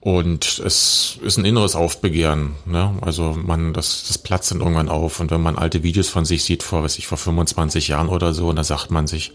Und 0.00 0.58
es 0.58 1.18
ist 1.22 1.38
ein 1.38 1.46
inneres 1.46 1.76
Aufbegehren. 1.76 2.56
Ne? 2.66 2.98
Also 3.00 3.38
man, 3.42 3.72
das, 3.72 4.04
das 4.06 4.18
platzt 4.18 4.50
dann 4.50 4.60
irgendwann 4.60 4.90
auf. 4.90 5.18
Und 5.18 5.30
wenn 5.30 5.40
man 5.40 5.56
alte 5.56 5.82
Videos 5.82 6.10
von 6.10 6.26
sich 6.26 6.44
sieht, 6.44 6.62
vor, 6.62 6.82
weiß 6.82 6.98
ich, 6.98 7.06
vor 7.06 7.16
25 7.16 7.88
Jahren 7.88 8.08
oder 8.08 8.34
so, 8.34 8.48
und 8.48 8.56
da 8.56 8.64
sagt 8.64 8.90
man 8.90 9.06
sich, 9.06 9.32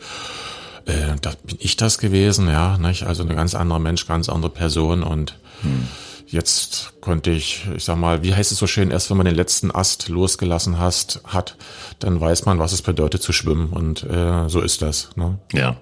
äh, 0.86 1.16
da 1.22 1.32
bin 1.44 1.58
ich 1.60 1.75
das 1.75 1.98
gewesen, 1.98 2.48
ja, 2.48 2.78
nicht? 2.78 3.04
Also 3.04 3.24
eine 3.24 3.34
ganz 3.34 3.56
andere 3.56 3.80
Mensch, 3.80 4.06
ganz 4.06 4.30
andere 4.30 4.51
Person 4.51 5.01
und 5.01 5.39
hm 5.62 5.88
Jetzt 6.31 6.93
konnte 7.01 7.31
ich, 7.31 7.65
ich 7.75 7.83
sag 7.83 7.98
mal, 7.98 8.21
wie 8.21 8.36
heißt 8.36 8.51
es 8.51 8.59
so 8.59 8.67
schön, 8.67 8.91
erst 8.91 9.09
wenn 9.09 9.17
man 9.17 9.25
den 9.25 9.36
letzten 9.36 9.74
Ast 9.74 10.09
losgelassen 10.09 10.77
hast, 10.77 11.21
hat, 11.25 11.57
dann 11.98 12.21
weiß 12.21 12.45
man, 12.45 12.59
was 12.59 12.71
es 12.71 12.83
bedeutet 12.83 13.24
zu 13.24 13.33
schwimmen 13.33 13.71
und 13.71 14.03
äh, 14.03 14.48
so 14.48 14.62
ist 14.62 14.83
das. 14.83 15.09
Ne? 15.15 15.39
Ja. 15.53 15.77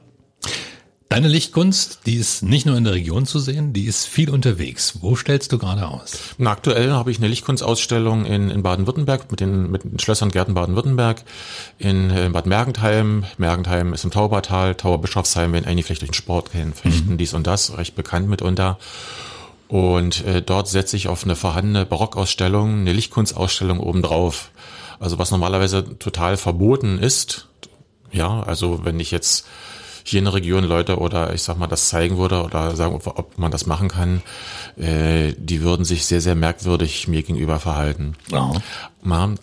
Deine 1.10 1.30
Lichtkunst, 1.30 2.00
die 2.06 2.16
ist 2.16 2.44
nicht 2.44 2.66
nur 2.66 2.78
in 2.78 2.84
der 2.84 2.94
Region 2.94 3.26
zu 3.26 3.40
sehen, 3.40 3.72
die 3.72 3.86
ist 3.86 4.06
viel 4.06 4.30
unterwegs. 4.30 5.00
Wo 5.02 5.16
stellst 5.16 5.54
du 5.54 5.58
gerade 5.58 5.88
aus? 5.88 6.36
Na, 6.38 6.52
aktuell 6.52 6.92
habe 6.92 7.12
ich 7.12 7.18
eine 7.18 7.30
Lichtkunstausstellung 7.30 8.26
in, 8.26 8.50
in 8.50 8.62
Baden-Württemberg 8.62 9.32
mit 9.32 9.40
den, 9.40 9.72
mit 9.72 9.86
den 9.86 10.00
Schlössern 10.00 10.32
Gärten 10.32 10.54
Baden-Württemberg, 10.54 11.24
in, 11.78 12.10
in 12.10 12.34
Bad 12.34 12.46
Mergentheim. 12.46 13.26
Mergentheim 13.38 13.94
ist 13.94 14.04
im 14.04 14.12
Taubertal, 14.12 14.76
Tauberbischofsheim, 14.76 15.54
wenn 15.54 15.66
einige 15.66 15.88
vielleicht 15.88 16.02
durch 16.02 16.12
den 16.12 16.16
Sport 16.16 16.52
kennen, 16.52 16.74
Fechten, 16.74 17.14
mhm. 17.14 17.18
dies 17.18 17.34
und 17.34 17.48
das, 17.48 17.78
recht 17.78 17.96
bekannt 17.96 18.28
mitunter. 18.28 18.78
Und 19.68 20.26
äh, 20.26 20.42
dort 20.42 20.68
setze 20.68 20.96
ich 20.96 21.08
auf 21.08 21.24
eine 21.24 21.36
vorhandene 21.36 21.86
Barockausstellung, 21.86 22.82
eine 22.82 22.94
Lichtkunstausstellung 22.94 23.80
obendrauf. 23.80 24.52
Also 25.00 25.20
was 25.20 25.32
normalerweise 25.32 25.98
total 26.00 26.38
verboten 26.38 27.00
ist. 27.00 27.48
Ja, 28.12 28.42
also 28.44 28.86
wenn 28.86 29.00
ich 29.00 29.12
jetzt 29.12 29.46
hier 30.04 30.20
in 30.20 30.26
der 30.26 30.34
Region 30.34 30.64
Leute 30.64 31.00
oder 31.00 31.34
ich 31.34 31.44
sag 31.44 31.58
mal 31.58 31.68
das 31.68 31.90
zeigen 31.90 32.18
würde 32.18 32.42
oder 32.44 32.76
sagen, 32.78 32.96
ob, 32.96 33.08
ob 33.08 33.38
man 33.38 33.52
das 33.52 33.66
machen 33.66 33.90
kann, 33.90 34.22
äh, 34.78 35.34
die 35.38 35.62
würden 35.62 35.84
sich 35.84 36.06
sehr, 36.06 36.22
sehr 36.22 36.36
merkwürdig 36.36 37.10
mir 37.10 37.24
gegenüber 37.24 37.60
verhalten. 37.60 38.14
Ja. 38.32 38.54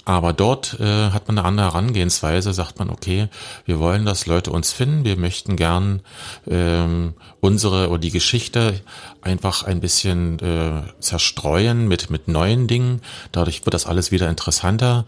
Aber 0.05 0.33
dort 0.33 0.79
äh, 0.81 1.11
hat 1.11 1.29
man 1.29 1.39
eine 1.39 1.47
andere 1.47 1.67
Herangehensweise, 1.67 2.53
sagt 2.53 2.79
man, 2.79 2.91
okay, 2.91 3.29
wir 3.65 3.79
wollen, 3.79 4.05
dass 4.05 4.27
Leute 4.27 4.51
uns 4.51 4.73
finden, 4.73 5.05
wir 5.05 5.17
möchten 5.17 5.57
gern 5.57 6.01
ähm, 6.49 7.15
unsere 7.41 7.89
oder 7.89 7.99
die 7.99 8.11
Geschichte 8.11 8.81
einfach 9.23 9.63
ein 9.63 9.81
bisschen 9.81 10.39
äh, 10.41 10.83
zerstreuen 11.01 11.89
mit, 11.89 12.11
mit 12.11 12.29
neuen 12.29 12.67
Dingen. 12.67 13.01
Dadurch 13.33 13.65
wird 13.65 13.75
das 13.75 13.87
alles 13.87 14.13
wieder 14.13 14.29
interessanter 14.29 15.05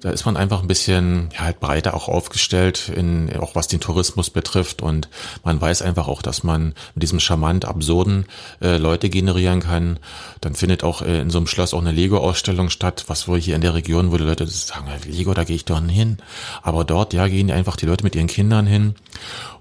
da 0.00 0.10
ist 0.10 0.24
man 0.24 0.36
einfach 0.36 0.62
ein 0.62 0.68
bisschen 0.68 1.30
ja, 1.34 1.40
halt 1.40 1.60
breiter 1.60 1.94
auch 1.94 2.08
aufgestellt, 2.08 2.90
in, 2.94 3.34
auch 3.38 3.54
was 3.54 3.68
den 3.68 3.80
Tourismus 3.80 4.30
betrifft. 4.30 4.80
Und 4.82 5.08
man 5.44 5.60
weiß 5.60 5.82
einfach 5.82 6.08
auch, 6.08 6.22
dass 6.22 6.44
man 6.44 6.74
mit 6.94 7.02
diesem 7.02 7.20
charmant 7.20 7.64
absurden 7.64 8.26
äh, 8.60 8.76
Leute 8.76 9.08
generieren 9.08 9.60
kann. 9.60 9.98
Dann 10.40 10.54
findet 10.54 10.84
auch 10.84 11.02
äh, 11.02 11.20
in 11.20 11.30
so 11.30 11.38
einem 11.38 11.48
Schloss 11.48 11.74
auch 11.74 11.80
eine 11.80 11.92
Lego-Ausstellung 11.92 12.70
statt, 12.70 13.04
was 13.08 13.26
wohl 13.26 13.40
hier 13.40 13.56
in 13.56 13.60
der 13.60 13.74
Region, 13.74 13.97
wo 14.10 14.16
die 14.16 14.24
Leute 14.24 14.46
sagen, 14.46 14.86
Lego, 15.06 15.34
da 15.34 15.44
gehe 15.44 15.56
ich 15.56 15.64
doch 15.64 15.80
nicht 15.80 15.96
hin. 15.96 16.18
Aber 16.62 16.84
dort, 16.84 17.12
ja, 17.12 17.28
gehen 17.28 17.50
einfach 17.50 17.76
die 17.76 17.86
Leute 17.86 18.04
mit 18.04 18.14
ihren 18.14 18.28
Kindern 18.28 18.66
hin. 18.66 18.94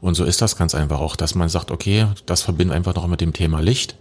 Und 0.01 0.15
so 0.15 0.23
ist 0.23 0.41
das 0.41 0.55
ganz 0.55 0.75
einfach 0.75 0.99
auch, 0.99 1.15
dass 1.15 1.35
man 1.35 1.49
sagt, 1.49 1.71
okay, 1.71 2.07
das 2.25 2.43
verbindet 2.43 2.75
einfach 2.75 2.95
noch 2.95 3.07
mit 3.07 3.21
dem 3.21 3.33
Thema 3.33 3.59
Licht. 3.59 3.95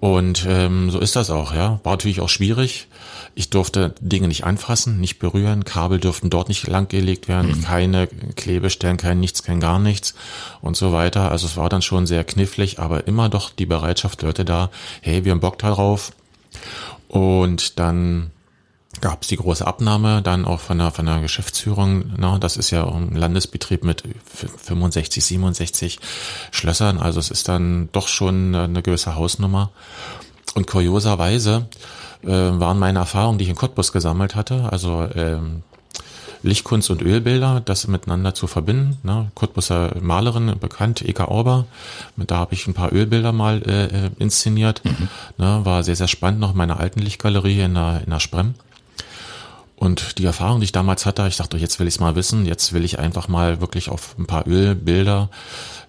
Und 0.00 0.46
ähm, 0.48 0.90
so 0.90 0.98
ist 0.98 1.14
das 1.14 1.28
auch, 1.28 1.54
ja. 1.54 1.78
War 1.82 1.92
natürlich 1.92 2.22
auch 2.22 2.28
schwierig. 2.30 2.88
Ich 3.34 3.50
durfte 3.50 3.94
Dinge 4.00 4.28
nicht 4.28 4.44
anfassen, 4.44 4.98
nicht 4.98 5.18
berühren. 5.18 5.64
Kabel 5.64 6.00
dürften 6.00 6.30
dort 6.30 6.48
nicht 6.48 6.66
langgelegt 6.66 7.28
werden, 7.28 7.58
mhm. 7.58 7.62
keine 7.62 8.06
Klebestellen, 8.06 8.96
kein 8.96 9.20
nichts, 9.20 9.42
kein 9.42 9.60
gar 9.60 9.78
nichts 9.78 10.14
und 10.62 10.74
so 10.76 10.92
weiter. 10.92 11.30
Also 11.30 11.46
es 11.46 11.58
war 11.58 11.68
dann 11.68 11.82
schon 11.82 12.06
sehr 12.06 12.24
knifflig, 12.24 12.78
aber 12.78 13.06
immer 13.06 13.28
doch 13.28 13.50
die 13.50 13.66
Bereitschaft, 13.66 14.22
Leute 14.22 14.46
da, 14.46 14.70
hey, 15.02 15.26
wir 15.26 15.32
haben 15.32 15.40
Bock 15.40 15.58
darauf. 15.58 16.12
Und 17.08 17.78
dann 17.78 18.30
gab 19.00 19.22
es 19.22 19.28
die 19.28 19.36
große 19.36 19.66
Abnahme 19.66 20.22
dann 20.22 20.44
auch 20.44 20.60
von 20.60 20.78
der, 20.78 20.90
von 20.90 21.06
der 21.06 21.20
Geschäftsführung. 21.20 22.12
Na, 22.16 22.38
das 22.38 22.56
ist 22.56 22.70
ja 22.70 22.86
ein 22.86 23.14
Landesbetrieb 23.14 23.84
mit 23.84 24.04
65, 24.24 25.24
67 25.24 25.98
Schlössern. 26.50 26.98
Also 26.98 27.20
es 27.20 27.30
ist 27.30 27.48
dann 27.48 27.88
doch 27.92 28.08
schon 28.08 28.54
eine 28.54 28.82
gewisse 28.82 29.14
Hausnummer. 29.14 29.70
Und 30.54 30.66
kurioserweise 30.66 31.66
äh, 32.22 32.28
waren 32.28 32.78
meine 32.78 32.98
Erfahrungen, 32.98 33.38
die 33.38 33.44
ich 33.44 33.50
in 33.50 33.56
Cottbus 33.56 33.92
gesammelt 33.92 34.34
hatte, 34.34 34.68
also 34.70 35.08
ähm, 35.14 35.62
Lichtkunst 36.42 36.90
und 36.90 37.02
Ölbilder, 37.02 37.60
das 37.62 37.86
miteinander 37.86 38.34
zu 38.34 38.46
verbinden. 38.46 38.98
Ne? 39.02 39.30
Cottbuser 39.34 39.94
Malerin, 40.00 40.58
bekannt, 40.58 41.02
Eka 41.02 41.26
Orber. 41.26 41.66
Da 42.16 42.36
habe 42.36 42.54
ich 42.54 42.66
ein 42.66 42.74
paar 42.74 42.92
Ölbilder 42.92 43.32
mal 43.32 43.62
äh, 43.62 44.06
äh 44.06 44.10
inszeniert. 44.18 44.82
Mhm. 44.84 45.08
Ne? 45.36 45.60
War 45.64 45.82
sehr, 45.82 45.96
sehr 45.96 46.08
spannend 46.08 46.40
noch 46.40 46.52
in 46.52 46.56
meiner 46.56 46.80
alten 46.80 47.00
Lichtgalerie 47.00 47.60
in 47.60 47.74
der, 47.74 48.02
in 48.04 48.10
der 48.10 48.20
Sprem. 48.20 48.54
Und 49.80 50.18
die 50.18 50.26
Erfahrung, 50.26 50.60
die 50.60 50.64
ich 50.64 50.72
damals 50.72 51.06
hatte, 51.06 51.26
ich 51.26 51.38
dachte, 51.38 51.56
jetzt 51.56 51.80
will 51.80 51.88
ich 51.88 51.94
es 51.94 52.00
mal 52.00 52.14
wissen, 52.14 52.44
jetzt 52.44 52.74
will 52.74 52.84
ich 52.84 52.98
einfach 52.98 53.28
mal 53.28 53.62
wirklich 53.62 53.88
auf 53.88 54.14
ein 54.18 54.26
paar 54.26 54.46
Ölbilder, 54.46 55.30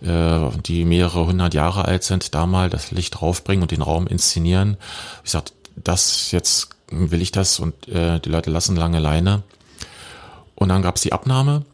äh, 0.02 0.40
die 0.66 0.86
mehrere 0.86 1.26
hundert 1.28 1.54
Jahre 1.54 1.84
alt 1.84 2.06
sind, 2.06 2.34
da 2.34 2.46
mal 2.46 2.70
das 2.70 2.92
Licht 2.92 3.20
draufbringen 3.20 3.64
und 3.64 3.72
den 3.72 3.82
Raum 3.82 4.08
inszenieren. 4.08 4.78
Ich 5.26 5.32
sagte, 5.32 5.52
das 5.76 6.32
jetzt 6.32 6.70
will 6.90 7.22
ich 7.22 7.34
das 7.34 7.60
und 7.60 7.90
äh, 7.90 8.22
die 8.22 8.30
Leute 8.30 8.50
lassen 8.50 8.78
lange 8.78 9.00
Leine. 9.00 9.44
Und 10.56 10.70
dann 10.70 10.84
gab 10.84 10.96
es 10.96 11.02
die 11.02 11.12
Abnahme 11.12 11.66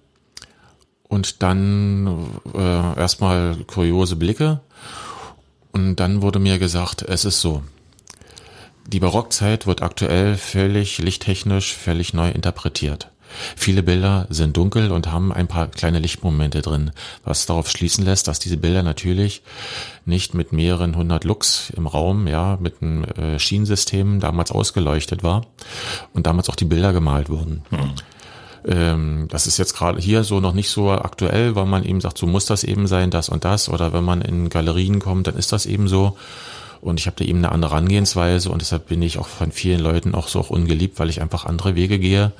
und 1.07 1.43
dann 1.43 2.31
äh, 2.55 2.99
erstmal 2.99 3.57
kuriose 3.67 4.15
Blicke 4.15 4.59
und 5.71 5.97
dann 5.97 6.23
wurde 6.23 6.39
mir 6.39 6.57
gesagt, 6.57 7.03
es 7.03 7.25
ist 7.25 7.41
so, 7.41 7.61
die 8.87 8.99
Barockzeit 8.99 9.67
wird 9.67 9.81
aktuell 9.81 10.37
völlig 10.37 10.97
lichttechnisch 10.97 11.73
völlig 11.73 12.13
neu 12.13 12.29
interpretiert. 12.29 13.11
Viele 13.57 13.83
Bilder 13.83 14.25
sind 14.29 14.55
dunkel 14.55 14.91
und 14.91 15.11
haben 15.11 15.33
ein 15.33 15.47
paar 15.47 15.67
kleine 15.67 15.99
Lichtmomente 15.99 16.61
drin, 16.61 16.91
was 17.25 17.45
darauf 17.45 17.69
schließen 17.69 18.05
lässt, 18.05 18.29
dass 18.29 18.39
diese 18.39 18.55
Bilder 18.55 18.83
natürlich 18.83 19.43
nicht 20.05 20.33
mit 20.33 20.53
mehreren 20.53 20.95
hundert 20.95 21.25
Lux 21.25 21.69
im 21.75 21.87
Raum, 21.87 22.27
ja, 22.27 22.57
mit 22.61 22.81
einem 22.81 23.03
äh, 23.03 23.37
Schienensystem 23.37 24.21
damals 24.21 24.51
ausgeleuchtet 24.51 25.23
war 25.23 25.45
und 26.13 26.25
damals 26.25 26.49
auch 26.49 26.55
die 26.55 26.65
Bilder 26.65 26.93
gemalt 26.93 27.29
wurden. 27.29 27.63
Hm. 27.69 27.93
Das 29.29 29.47
ist 29.47 29.57
jetzt 29.57 29.75
gerade 29.77 30.01
hier 30.01 30.25
so 30.25 30.41
noch 30.41 30.53
nicht 30.53 30.69
so 30.69 30.91
aktuell, 30.91 31.55
weil 31.55 31.67
man 31.67 31.85
eben 31.85 32.01
sagt, 32.01 32.17
so 32.17 32.27
muss 32.27 32.47
das 32.47 32.65
eben 32.65 32.85
sein, 32.87 33.11
das 33.11 33.29
und 33.29 33.45
das, 33.45 33.69
oder 33.69 33.93
wenn 33.93 34.03
man 34.03 34.21
in 34.21 34.49
Galerien 34.49 34.99
kommt, 34.99 35.27
dann 35.27 35.37
ist 35.37 35.53
das 35.53 35.65
eben 35.65 35.87
so. 35.87 36.17
Und 36.81 36.99
ich 36.99 37.07
habe 37.07 37.15
da 37.17 37.25
eben 37.25 37.39
eine 37.39 37.51
andere 37.51 37.71
Herangehensweise 37.71 38.49
und 38.49 38.61
deshalb 38.61 38.87
bin 38.87 39.01
ich 39.01 39.17
auch 39.17 39.27
von 39.27 39.51
vielen 39.51 39.79
Leuten 39.79 40.15
auch 40.15 40.27
so 40.27 40.39
auch 40.39 40.49
ungeliebt, 40.49 40.99
weil 40.99 41.09
ich 41.09 41.21
einfach 41.21 41.45
andere 41.45 41.75
Wege 41.75 41.99
gehe 41.99 42.31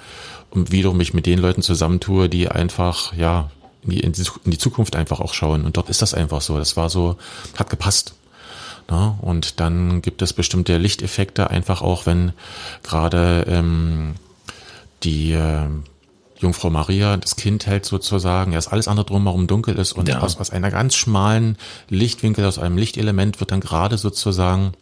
und 0.50 0.72
wiederum 0.72 0.98
mich 0.98 1.14
mit 1.14 1.26
den 1.26 1.40
Leuten 1.40 1.62
zusammentue, 1.62 2.30
die 2.30 2.48
einfach, 2.48 3.14
ja, 3.14 3.50
in 3.84 3.92
die, 3.92 4.00
in 4.02 4.14
die 4.52 4.58
Zukunft 4.58 4.96
einfach 4.96 5.20
auch 5.20 5.34
schauen. 5.34 5.66
Und 5.66 5.78
dort 5.78 5.90
ist 5.90 6.02
das 6.02 6.14
einfach 6.14 6.42
so. 6.42 6.58
Das 6.58 6.78
war 6.78 6.90
so, 6.90 7.18
hat 7.58 7.70
gepasst. 7.70 8.16
Na, 8.90 9.18
und 9.22 9.60
dann 9.60 10.02
gibt 10.02 10.22
es 10.22 10.32
bestimmte 10.32 10.78
Lichteffekte 10.78 11.50
einfach 11.50 11.82
auch, 11.82 12.06
wenn 12.06 12.32
gerade 12.84 13.46
ähm, 13.50 14.16
die 15.04 15.34
äh, 15.34 15.68
Jungfrau 16.40 16.70
Maria 16.70 17.18
das 17.18 17.36
Kind 17.36 17.66
hält 17.66 17.86
sozusagen, 17.86 18.52
ja, 18.52 18.60
ist 18.60 18.68
alles 18.68 18.88
andere 18.88 19.06
drumherum 19.06 19.48
dunkel 19.48 19.76
ist 19.76 19.94
und 19.94 20.10
ja. 20.10 20.20
aus, 20.20 20.38
aus 20.38 20.52
einer 20.52 20.72
ganz 20.72 20.96
schmalen 20.96 21.58
Lichtwinkel, 21.90 22.46
aus 22.46 22.60
einem 22.60 22.78
Lichtelement 22.78 23.40
wird 23.40 23.52
dann 23.52 23.62
gerade 23.62 23.98
sozusagen 23.98 24.74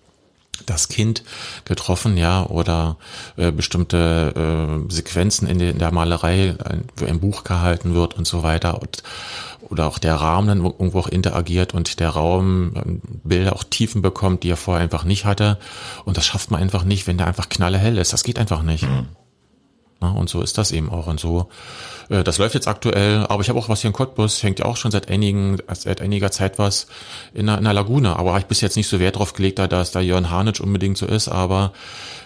das 0.66 0.88
Kind 0.88 1.24
getroffen, 1.66 2.18
ja, 2.18 2.46
oder 2.46 2.98
äh, 3.36 3.52
bestimmte 3.52 4.80
äh, 4.88 4.94
Sequenzen 4.94 5.48
in, 5.48 5.60
de, 5.60 5.72
in 5.72 5.80
der 5.80 5.92
Malerei, 5.92 6.56
wo 6.96 7.06
ein 7.06 7.20
Buch 7.20 7.44
gehalten 7.44 7.94
wird 7.94 8.16
und 8.16 8.26
so 8.26 8.44
weiter 8.44 8.82
und 8.82 9.04
oder 9.70 9.88
auch 9.88 9.98
der 9.98 10.16
Rahmen 10.16 10.48
dann 10.48 10.64
irgendwo 10.64 11.00
auch 11.00 11.08
interagiert 11.08 11.74
und 11.74 12.00
der 12.00 12.10
Raum 12.10 12.74
ähm, 12.76 13.02
Bilder 13.24 13.56
auch 13.56 13.64
Tiefen 13.64 14.02
bekommt, 14.02 14.44
die 14.44 14.52
er 14.52 14.58
vorher 14.58 14.84
einfach 14.84 15.04
nicht 15.06 15.26
hatte. 15.26 15.58
Und 16.06 16.18
das 16.18 16.26
schafft 16.26 16.52
man 16.52 16.62
einfach 16.62 16.84
nicht, 16.84 17.08
wenn 17.08 17.18
der 17.18 17.26
einfach 17.28 17.50
knallehell 17.50 17.98
ist. 17.98 18.14
Das 18.14 18.24
geht 18.24 18.38
einfach 18.38 18.62
nicht. 18.62 18.84
Mhm. 18.84 19.08
Na, 20.02 20.12
und 20.12 20.30
so 20.30 20.42
ist 20.42 20.58
das 20.58 20.72
eben 20.72 20.90
auch. 20.90 21.08
Und 21.08 21.20
so, 21.20 21.48
äh, 22.10 22.24
das 22.24 22.38
läuft 22.38 22.54
jetzt 22.54 22.68
aktuell, 22.68 23.25
aber 23.30 23.42
ich 23.42 23.50
habe 23.50 23.58
auch 23.58 23.70
was 23.70 23.82
hier 23.82 23.90
in 23.90 23.94
Cottbus, 23.94 24.44
hängt 24.44 24.60
ja 24.60 24.66
auch 24.66 24.78
schon 24.78 24.92
seit 24.92 25.10
einigen, 25.10 25.58
seit 25.74 26.02
einiger 26.02 26.32
Zeit 26.32 26.60
was 26.60 26.88
in 27.34 27.46
der, 27.46 27.58
in 27.58 27.64
der 27.64 27.74
Lagune. 27.74 28.18
Aber 28.18 28.32
habe 28.32 28.40
ich 28.40 28.46
bis 28.46 28.62
jetzt 28.62 28.75
nicht 28.75 28.88
so 28.88 29.00
Wert 29.00 29.18
drauf 29.18 29.34
gelegt, 29.34 29.60
da 29.60 29.68
dass 29.68 29.92
da 29.92 30.02
Jörn 30.02 30.30
Harnitsch 30.30 30.60
unbedingt 30.60 30.98
so 30.98 31.06
ist, 31.06 31.28
aber 31.28 31.72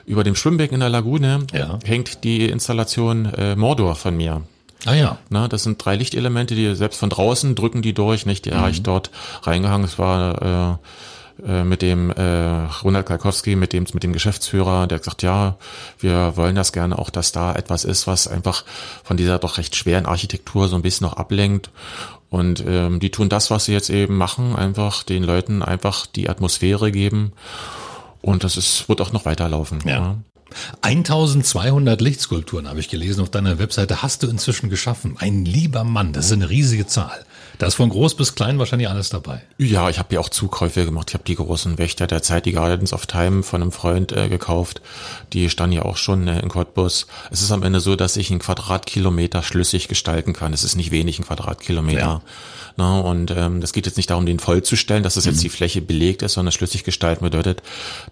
über 0.06 0.24
dem 0.24 0.36
Schwimmbecken 0.36 0.76
in 0.76 0.80
der 0.80 0.90
Lagune 0.90 1.46
ja. 1.54 1.78
hängt 1.84 2.24
die 2.24 2.50
Installation 2.50 3.26
äh, 3.26 3.56
Mordor 3.56 3.96
von 3.96 4.18
mir. 4.18 4.42
Ah 4.86 4.94
ja. 4.94 5.18
Na, 5.30 5.48
das 5.48 5.64
sind 5.64 5.84
drei 5.84 5.96
Lichtelemente, 5.96 6.56
die 6.56 6.74
selbst 6.74 7.00
von 7.00 7.10
draußen 7.10 7.54
drücken 7.54 7.82
die 7.82 7.94
durch, 7.94 8.26
nicht? 8.26 8.46
Die 8.46 8.52
mhm. 8.52 8.56
habe 8.56 8.72
ich 8.72 8.82
dort 8.82 9.12
reingehangen. 9.44 9.86
Es 9.86 10.00
war 10.00 10.42
äh, 10.42 10.88
mit 11.64 11.82
dem 11.82 12.12
äh, 12.12 12.66
Ronald 12.84 13.06
Kalkowski, 13.06 13.56
mit 13.56 13.74
dem 13.74 13.86
mit 13.94 14.04
dem 14.04 14.14
Geschäftsführer, 14.14 14.88
der 14.88 15.00
gesagt, 15.00 15.24
ja, 15.24 15.58
wir 16.00 16.36
wollen 16.36 16.56
das 16.56 16.72
gerne 16.72 16.98
auch, 16.98 17.10
dass 17.10 17.32
da 17.32 17.54
etwas 17.54 17.86
ist, 17.86 18.08
was 18.08 18.28
einfach 18.28 18.64
von 19.04 19.18
dieser 19.18 19.40
doch 19.40 19.58
recht 19.58 19.76
schweren 19.76 20.06
Architektur 20.06 20.68
so 20.68 20.76
ein 20.76 20.82
bisschen 20.82 21.06
noch 21.06 21.18
ablenkt. 21.18 21.70
Und 22.30 22.64
ähm, 22.68 23.00
die 23.00 23.10
tun 23.10 23.30
das, 23.30 23.50
was 23.50 23.66
sie 23.66 23.74
jetzt 23.74 23.90
eben 23.90 24.16
machen, 24.16 24.56
einfach 24.56 25.04
den 25.04 25.24
Leuten 25.24 25.64
einfach 25.64 26.06
die 26.06 26.30
Atmosphäre 26.30 26.92
geben. 26.92 27.34
Und 28.22 28.44
das 28.44 28.58
ist, 28.58 28.88
wird 28.88 29.02
auch 29.02 29.12
noch 29.12 29.26
weiterlaufen. 29.26 29.80
Ja. 29.86 29.92
ja. 29.92 30.16
1200 30.82 32.02
Lichtskulpturen 32.02 32.68
habe 32.68 32.80
ich 32.80 32.90
gelesen 32.90 33.22
auf 33.22 33.30
deiner 33.30 33.60
Webseite 33.60 34.02
hast 34.02 34.24
du 34.24 34.28
inzwischen 34.28 34.70
geschaffen. 34.70 35.16
Ein 35.20 35.46
lieber 35.46 35.84
Mann, 35.84 36.14
das 36.14 36.28
ist 36.28 36.34
eine 36.34 36.50
riesige 36.50 36.88
Zahl. 36.88 37.26
Da 37.58 37.68
ist 37.68 37.76
von 37.76 37.90
groß 37.90 38.16
bis 38.16 38.36
klein 38.36 38.60
wahrscheinlich 38.60 38.90
alles 38.90 39.10
dabei. 39.10 39.42
Ja, 39.58 39.90
ich 39.90 40.00
habe 40.00 40.14
ja 40.14 40.22
auch 40.22 40.30
Zukäufe 40.30 40.86
gemacht. 40.86 41.10
Ich 41.10 41.14
habe 41.14 41.24
die 41.24 41.36
großen 41.36 41.78
Wächter 41.78 42.08
der 42.08 42.22
Zeit, 42.22 42.46
die 42.46 42.54
Gardens 42.54 42.94
of 42.94 43.06
Time 43.06 43.44
von 43.44 43.62
einem 43.62 43.72
Freund 43.72 44.12
äh, 44.12 44.30
gekauft. 44.30 44.82
Die 45.34 45.50
standen 45.50 45.76
ja 45.76 45.82
auch 45.84 45.98
schon 45.98 46.28
äh, 46.28 46.40
in 46.40 46.50
Cottbus. 46.50 47.08
Es 47.32 47.42
ist 47.42 47.52
am 47.52 47.64
Ende 47.64 47.80
so, 47.80 47.96
dass 47.96 48.18
ich 48.18 48.30
einen 48.30 48.40
Quadratkilometer 48.40 49.44
schlüssig 49.44 49.88
gestalten 49.88 50.34
kann. 50.34 50.54
Es 50.54 50.64
ist 50.64 50.76
nicht 50.76 50.92
wenig 50.92 51.20
ein 51.20 51.26
Quadratkilometer. 51.26 52.00
Ja. 52.00 52.22
Na, 52.80 53.00
und 53.02 53.32
ähm, 53.32 53.60
das 53.60 53.74
geht 53.74 53.88
jetzt 53.88 53.98
nicht 53.98 54.10
darum, 54.10 54.26
den 54.26 54.40
vollzustellen, 54.40 55.04
dass 55.04 55.16
das 55.16 55.26
jetzt 55.26 55.40
mhm. 55.40 55.42
die 55.42 55.50
Fläche 55.50 55.82
belegt 55.82 56.22
ist, 56.22 56.34
sondern 56.34 56.54
schlüssig 56.54 56.86
gestalten 56.86 57.26
bedeutet, 57.26 57.62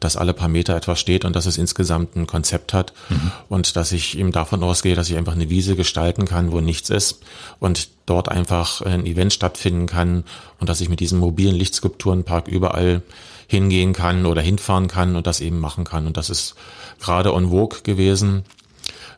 dass 0.02 0.18
alle 0.18 0.34
paar 0.34 0.50
Meter 0.50 0.76
etwas 0.76 1.00
steht 1.00 1.24
und 1.24 1.38
dass 1.38 1.46
es 1.46 1.58
insgesamt 1.58 2.18
ein 2.18 2.28
Konzept 2.28 2.74
hat 2.74 2.92
mhm. 3.08 3.32
und 3.48 3.78
dass 3.78 3.94
ich 3.94 4.18
eben 4.18 4.34
davon 4.34 4.62
ausgehe, 4.64 4.96
dass 4.96 5.10
ich 5.10 5.16
einfach 5.16 5.32
eine 5.32 5.50
Wiese 5.50 5.78
gestalten 5.78 6.26
kann, 6.26 6.52
wo 6.52 6.60
nichts 6.60 6.90
ist 6.90 7.22
und 7.60 7.88
dort 8.08 8.30
einfach 8.30 8.82
ein 8.82 9.06
Event 9.06 9.27
stattfinden 9.32 9.86
kann 9.86 10.24
und 10.60 10.70
dass 10.70 10.82
ich 10.82 10.90
mit 10.90 11.00
diesem 11.00 11.20
mobilen 11.20 11.56
Lichtskulpturenpark 11.56 12.48
überall 12.48 13.02
hingehen 13.48 13.94
kann 13.94 14.26
oder 14.26 14.42
hinfahren 14.42 14.88
kann 14.88 15.16
und 15.16 15.28
das 15.28 15.40
eben 15.40 15.60
machen 15.60 15.84
kann. 15.84 16.06
Und 16.06 16.18
das 16.18 16.30
ist 16.30 16.56
gerade 17.00 17.34
on 17.34 17.50
vogue 17.50 17.82
gewesen 17.84 18.44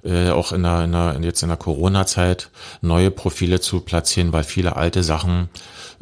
äh, 0.03 0.29
auch 0.29 0.51
in 0.51 0.63
der, 0.63 0.83
in 0.83 0.91
der, 0.91 1.19
jetzt 1.21 1.41
in 1.41 1.49
der 1.49 1.57
Corona-Zeit 1.57 2.49
neue 2.81 3.11
Profile 3.11 3.59
zu 3.59 3.81
platzieren, 3.81 4.33
weil 4.33 4.43
viele 4.43 4.75
alte 4.75 5.03
Sachen 5.03 5.49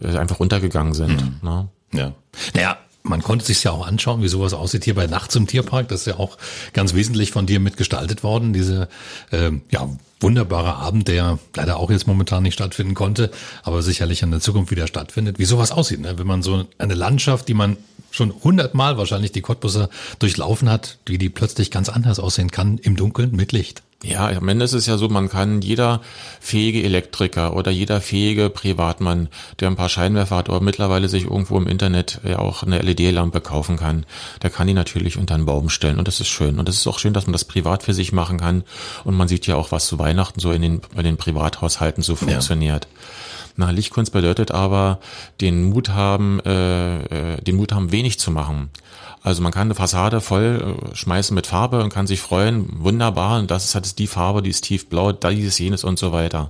äh, 0.01 0.17
einfach 0.17 0.39
untergegangen 0.39 0.93
sind. 0.93 1.21
Mhm. 1.21 1.39
Ne? 1.41 1.67
Ja. 1.93 2.13
Naja, 2.53 2.77
man 3.07 3.21
konnte 3.21 3.45
sich 3.45 3.63
ja 3.63 3.71
auch 3.71 3.87
anschauen, 3.87 4.21
wie 4.21 4.27
sowas 4.27 4.53
aussieht 4.53 4.85
hier 4.85 4.95
bei 4.95 5.07
Nachts 5.07 5.35
im 5.35 5.47
Tierpark. 5.47 5.87
Das 5.87 6.01
ist 6.01 6.07
ja 6.07 6.17
auch 6.17 6.37
ganz 6.73 6.93
wesentlich 6.93 7.31
von 7.31 7.45
dir 7.45 7.59
mitgestaltet 7.59 8.23
worden. 8.23 8.53
Diese 8.53 8.87
ähm, 9.31 9.61
ja, 9.71 9.89
wunderbare 10.19 10.75
Abend, 10.75 11.07
der 11.07 11.39
leider 11.55 11.77
auch 11.77 11.91
jetzt 11.91 12.07
momentan 12.07 12.43
nicht 12.43 12.53
stattfinden 12.53 12.93
konnte, 12.93 13.31
aber 13.63 13.81
sicherlich 13.81 14.23
in 14.23 14.31
der 14.31 14.39
Zukunft 14.39 14.71
wieder 14.71 14.87
stattfindet. 14.87 15.39
Wie 15.39 15.45
sowas 15.45 15.71
aussieht, 15.71 16.01
ne? 16.01 16.17
wenn 16.17 16.27
man 16.27 16.41
so 16.41 16.65
eine 16.77 16.93
Landschaft, 16.95 17.47
die 17.47 17.53
man 17.53 17.77
schon 18.11 18.33
hundertmal 18.43 18.97
wahrscheinlich 18.97 19.31
die 19.31 19.41
Cottbusser 19.41 19.89
durchlaufen 20.19 20.69
hat, 20.69 20.97
wie 21.05 21.17
die 21.17 21.29
plötzlich 21.29 21.71
ganz 21.71 21.89
anders 21.89 22.19
aussehen 22.19 22.51
kann 22.51 22.77
im 22.77 22.95
Dunkeln 22.95 23.35
mit 23.35 23.51
Licht. 23.51 23.83
Ja, 24.03 24.27
am 24.27 24.47
Ende 24.47 24.63
ist 24.63 24.73
es 24.73 24.85
ja 24.85 24.95
so, 24.95 25.09
man 25.09 25.27
kann 25.27 25.61
jeder 25.61 26.01
fähige 26.39 26.83
Elektriker 26.83 27.55
oder 27.55 27.71
jeder 27.71 27.99
fähige 27.99 28.51
Privatmann, 28.51 29.27
der 29.59 29.69
ein 29.69 29.75
paar 29.75 29.89
Scheinwerfer 29.89 30.35
hat 30.35 30.49
oder 30.49 30.61
mittlerweile 30.61 31.09
sich 31.09 31.23
irgendwo 31.23 31.57
im 31.57 31.65
Internet 31.65 32.21
ja 32.23 32.37
auch 32.37 32.61
eine 32.61 32.77
LED-Lampe 32.79 33.41
kaufen 33.41 33.77
kann, 33.77 34.05
der 34.43 34.51
kann 34.51 34.67
die 34.67 34.75
natürlich 34.75 35.17
unter 35.17 35.33
einen 35.33 35.47
Baum 35.47 35.69
stellen 35.69 35.97
und 35.97 36.07
das 36.07 36.19
ist 36.19 36.27
schön. 36.27 36.59
Und 36.59 36.69
es 36.69 36.75
ist 36.75 36.87
auch 36.87 36.99
schön, 36.99 37.13
dass 37.13 37.25
man 37.25 37.33
das 37.33 37.45
privat 37.45 37.81
für 37.81 37.95
sich 37.95 38.11
machen 38.11 38.39
kann 38.39 38.63
und 39.03 39.15
man 39.17 39.27
sieht 39.27 39.47
ja 39.47 39.55
auch, 39.55 39.71
was 39.71 39.87
zu 39.87 39.97
Weihnachten 39.97 40.39
so 40.39 40.51
in 40.51 40.61
den, 40.61 40.81
bei 40.95 41.01
den 41.01 41.17
Privathaushalten 41.17 42.03
so 42.03 42.15
funktioniert. 42.15 42.85
Ja. 42.85 42.99
Na, 43.59 43.71
Lichtkunst 43.71 44.13
bedeutet 44.13 44.51
aber, 44.51 44.99
den 45.41 45.69
Mut 45.69 45.89
haben, 45.89 46.39
äh, 46.41 47.33
äh, 47.33 47.41
den 47.41 47.55
Mut 47.55 47.71
haben, 47.71 47.91
wenig 47.91 48.19
zu 48.19 48.29
machen. 48.29 48.69
Also 49.27 49.43
man 49.43 49.51
kann 49.51 49.67
eine 49.67 49.75
Fassade 49.75 50.21
voll 50.21 50.77
äh, 50.93 50.95
schmeißen 50.95 51.35
mit 51.35 51.47
Farbe 51.47 51.83
und 51.83 51.91
kann 51.91 52.07
sich 52.07 52.21
freuen, 52.21 52.81
wunderbar, 52.81 53.39
und 53.39 53.51
das 53.51 53.65
ist 53.65 53.75
halt 53.75 53.99
die 53.99 54.07
Farbe, 54.07 54.41
die 54.41 54.51
ist 54.51 54.63
tiefblau, 54.63 55.11
dieses, 55.11 55.59
jenes 55.59 55.83
und 55.83 55.99
so 55.99 56.13
weiter. 56.13 56.49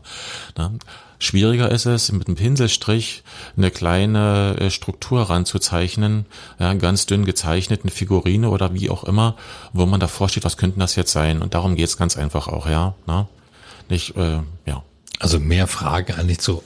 Ne? 0.60 0.78
Schwieriger 1.18 1.72
ist 1.72 1.88
es, 1.88 2.12
mit 2.12 2.28
einem 2.28 2.36
Pinselstrich 2.36 3.24
eine 3.58 3.72
kleine 3.72 4.58
äh, 4.60 4.70
Struktur 4.70 5.24
ranzuzeichnen, 5.24 6.28
ja, 6.60 6.76
ganz 6.76 7.08
dünn 7.08 7.26
gezeichnet, 7.26 7.82
eine 7.82 7.90
Figurine 7.90 8.52
oder 8.52 8.76
wie 8.76 8.92
auch 8.92 9.06
immer, 9.06 9.36
wo 9.74 9.88
man 9.88 10.00
davor 10.00 10.30
steht, 10.30 10.46
was 10.46 10.58
könnten 10.58 10.80
das 10.80 10.96
jetzt 10.96 11.12
sein? 11.12 11.42
Und 11.42 11.56
darum 11.56 11.76
geht's 11.76 11.98
ganz 11.98 12.16
einfach 12.16 12.48
auch, 12.48 12.70
ja. 12.70 12.94
Ne? 13.08 13.28
Nicht, 13.90 14.16
äh, 14.18 14.42
ja. 14.68 14.84
Also 15.18 15.40
mehr 15.40 15.66
Fragen 15.66 16.14
eigentlich 16.14 16.42
zu 16.42 16.62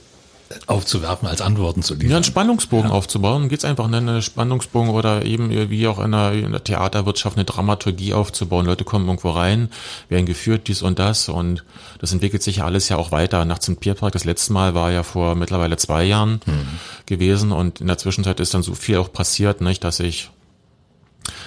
aufzuwerfen, 0.66 1.28
als 1.28 1.40
Antworten 1.40 1.82
zu 1.82 1.94
liefern. 1.94 2.10
Ja, 2.10 2.16
einen 2.16 2.24
Spannungsbogen 2.24 2.90
ja. 2.90 2.96
aufzubauen. 2.96 3.48
Geht 3.48 3.60
es 3.60 3.64
einfach, 3.64 3.88
ne, 3.88 3.98
einen 3.98 4.22
Spannungsbogen 4.22 4.90
oder 4.90 5.24
eben 5.24 5.50
wie 5.50 5.86
auch 5.86 5.98
in 5.98 6.12
der, 6.12 6.32
in 6.32 6.52
der, 6.52 6.64
Theaterwirtschaft 6.64 7.36
eine 7.36 7.44
Dramaturgie 7.44 8.14
aufzubauen. 8.14 8.66
Leute 8.66 8.84
kommen 8.84 9.06
irgendwo 9.06 9.30
rein, 9.30 9.68
werden 10.08 10.26
geführt, 10.26 10.68
dies 10.68 10.82
und 10.82 10.98
das 10.98 11.28
und 11.28 11.64
das 11.98 12.12
entwickelt 12.12 12.42
sich 12.42 12.56
ja 12.56 12.64
alles 12.64 12.88
ja 12.88 12.96
auch 12.96 13.12
weiter. 13.12 13.44
Nachts 13.44 13.68
im 13.68 13.76
Pierpark, 13.76 14.12
das 14.12 14.24
letzte 14.24 14.52
Mal 14.52 14.74
war 14.74 14.90
ja 14.92 15.02
vor 15.02 15.34
mittlerweile 15.34 15.76
zwei 15.76 16.04
Jahren 16.04 16.40
mhm. 16.46 16.68
gewesen 17.06 17.52
und 17.52 17.80
in 17.80 17.86
der 17.86 17.98
Zwischenzeit 17.98 18.40
ist 18.40 18.54
dann 18.54 18.62
so 18.62 18.74
viel 18.74 18.98
auch 18.98 19.12
passiert, 19.12 19.60
nicht, 19.60 19.84
dass 19.84 20.00
ich 20.00 20.30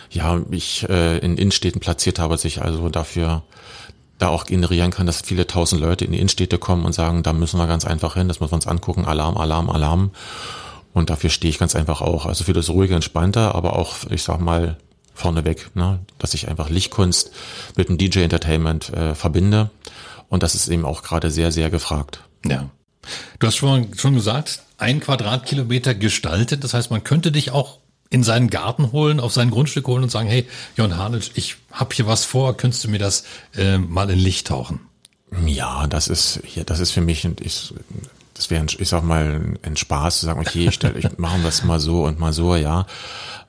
ja, 0.09 0.35
mich 0.35 0.87
äh, 0.89 1.17
in 1.19 1.37
Innenstädten 1.37 1.81
platziert 1.81 2.19
habe, 2.19 2.37
sich 2.37 2.61
also 2.61 2.89
dafür 2.89 3.43
da 4.17 4.29
auch 4.29 4.45
generieren 4.45 4.91
kann, 4.91 5.05
dass 5.05 5.21
viele 5.21 5.47
tausend 5.47 5.81
Leute 5.81 6.05
in 6.05 6.11
die 6.11 6.19
Innenstädte 6.19 6.57
kommen 6.57 6.85
und 6.85 6.93
sagen, 6.93 7.23
da 7.23 7.33
müssen 7.33 7.59
wir 7.59 7.67
ganz 7.67 7.85
einfach 7.85 8.15
hin, 8.15 8.27
das 8.27 8.39
müssen 8.39 8.51
wir 8.51 8.55
uns 8.55 8.67
angucken, 8.67 9.05
Alarm, 9.05 9.37
Alarm, 9.37 9.69
Alarm. 9.69 10.11
Und 10.93 11.09
dafür 11.09 11.29
stehe 11.29 11.49
ich 11.49 11.59
ganz 11.59 11.75
einfach 11.75 12.01
auch. 12.01 12.25
Also 12.25 12.45
für 12.45 12.53
das 12.53 12.69
ruhige, 12.69 12.95
entspannte, 12.95 13.53
aber 13.53 13.77
auch, 13.77 13.95
ich 14.09 14.23
sag 14.23 14.39
mal, 14.39 14.77
vorneweg, 15.13 15.75
ne, 15.75 15.99
dass 16.19 16.33
ich 16.33 16.47
einfach 16.47 16.69
Lichtkunst 16.69 17.31
mit 17.75 17.89
dem 17.89 17.97
DJ-Entertainment 17.97 18.93
äh, 18.93 19.15
verbinde. 19.15 19.71
Und 20.29 20.43
das 20.43 20.55
ist 20.55 20.67
eben 20.67 20.85
auch 20.85 21.03
gerade 21.03 21.31
sehr, 21.31 21.51
sehr 21.51 21.69
gefragt. 21.69 22.21
Ja. 22.45 22.69
Du 23.39 23.47
hast 23.47 23.55
schon, 23.55 23.93
schon 23.95 24.15
gesagt, 24.15 24.63
ein 24.77 24.99
Quadratkilometer 24.99 25.95
gestaltet. 25.95 26.63
Das 26.63 26.73
heißt, 26.73 26.91
man 26.91 27.03
könnte 27.03 27.31
dich 27.31 27.51
auch 27.51 27.79
in 28.15 28.23
seinen 28.23 28.49
Garten 28.49 28.93
holen, 28.93 29.19
auf 29.19 29.33
sein 29.33 29.51
Grundstück 29.51 29.87
holen 29.87 30.03
und 30.03 30.09
sagen, 30.09 30.29
hey, 30.29 30.47
Jon 30.77 30.95
Harnisch, 30.95 31.31
ich 31.33 31.57
habe 31.69 31.93
hier 31.93 32.07
was 32.07 32.23
vor, 32.23 32.55
könntest 32.55 32.81
du 32.85 32.87
mir 32.87 32.97
das 32.97 33.25
äh, 33.57 33.77
mal 33.77 34.09
in 34.09 34.17
Licht 34.17 34.47
tauchen? 34.47 34.79
Ja, 35.45 35.85
das 35.87 36.07
ist 36.07 36.39
hier, 36.45 36.63
das 36.63 36.79
ist 36.79 36.91
für 36.91 37.01
mich, 37.01 37.27
ich, 37.41 37.73
das 38.33 38.49
wäre, 38.49 38.65
ich 38.77 38.87
sag 38.87 39.03
mal, 39.03 39.57
ein 39.63 39.75
Spaß 39.75 40.21
zu 40.21 40.27
sagen, 40.27 40.39
okay, 40.39 40.67
ich, 40.69 40.75
stell, 40.75 40.95
ich 40.95 41.05
machen 41.17 41.43
das 41.43 41.65
mal 41.65 41.81
so 41.81 42.05
und 42.05 42.17
mal 42.17 42.31
so, 42.31 42.55
ja. 42.55 42.87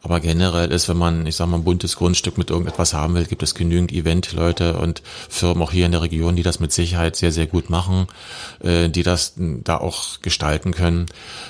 Aber 0.02 0.20
generell 0.20 0.70
ist, 0.70 0.88
wenn 0.88 0.96
man, 0.96 1.26
ich 1.26 1.36
sag 1.36 1.48
mal, 1.48 1.56
ein 1.56 1.64
buntes 1.64 1.96
Grundstück 1.96 2.38
mit 2.38 2.50
irgendetwas 2.50 2.94
haben 2.94 3.14
will, 3.14 3.24
gibt 3.24 3.42
es 3.42 3.54
genügend 3.54 3.92
Eventleute 3.92 4.78
und 4.78 5.02
Firmen 5.28 5.62
auch 5.62 5.72
hier 5.72 5.86
in 5.86 5.92
der 5.92 6.02
Region, 6.02 6.36
die 6.36 6.42
das 6.42 6.60
mit 6.60 6.72
Sicherheit 6.72 7.16
sehr, 7.16 7.32
sehr 7.32 7.46
gut 7.46 7.70
machen, 7.70 8.06
äh, 8.62 8.88
die 8.88 9.02
das 9.02 9.34
da 9.36 9.78
auch 9.78 10.20
gestalten 10.22 10.72
können. 10.72 11.06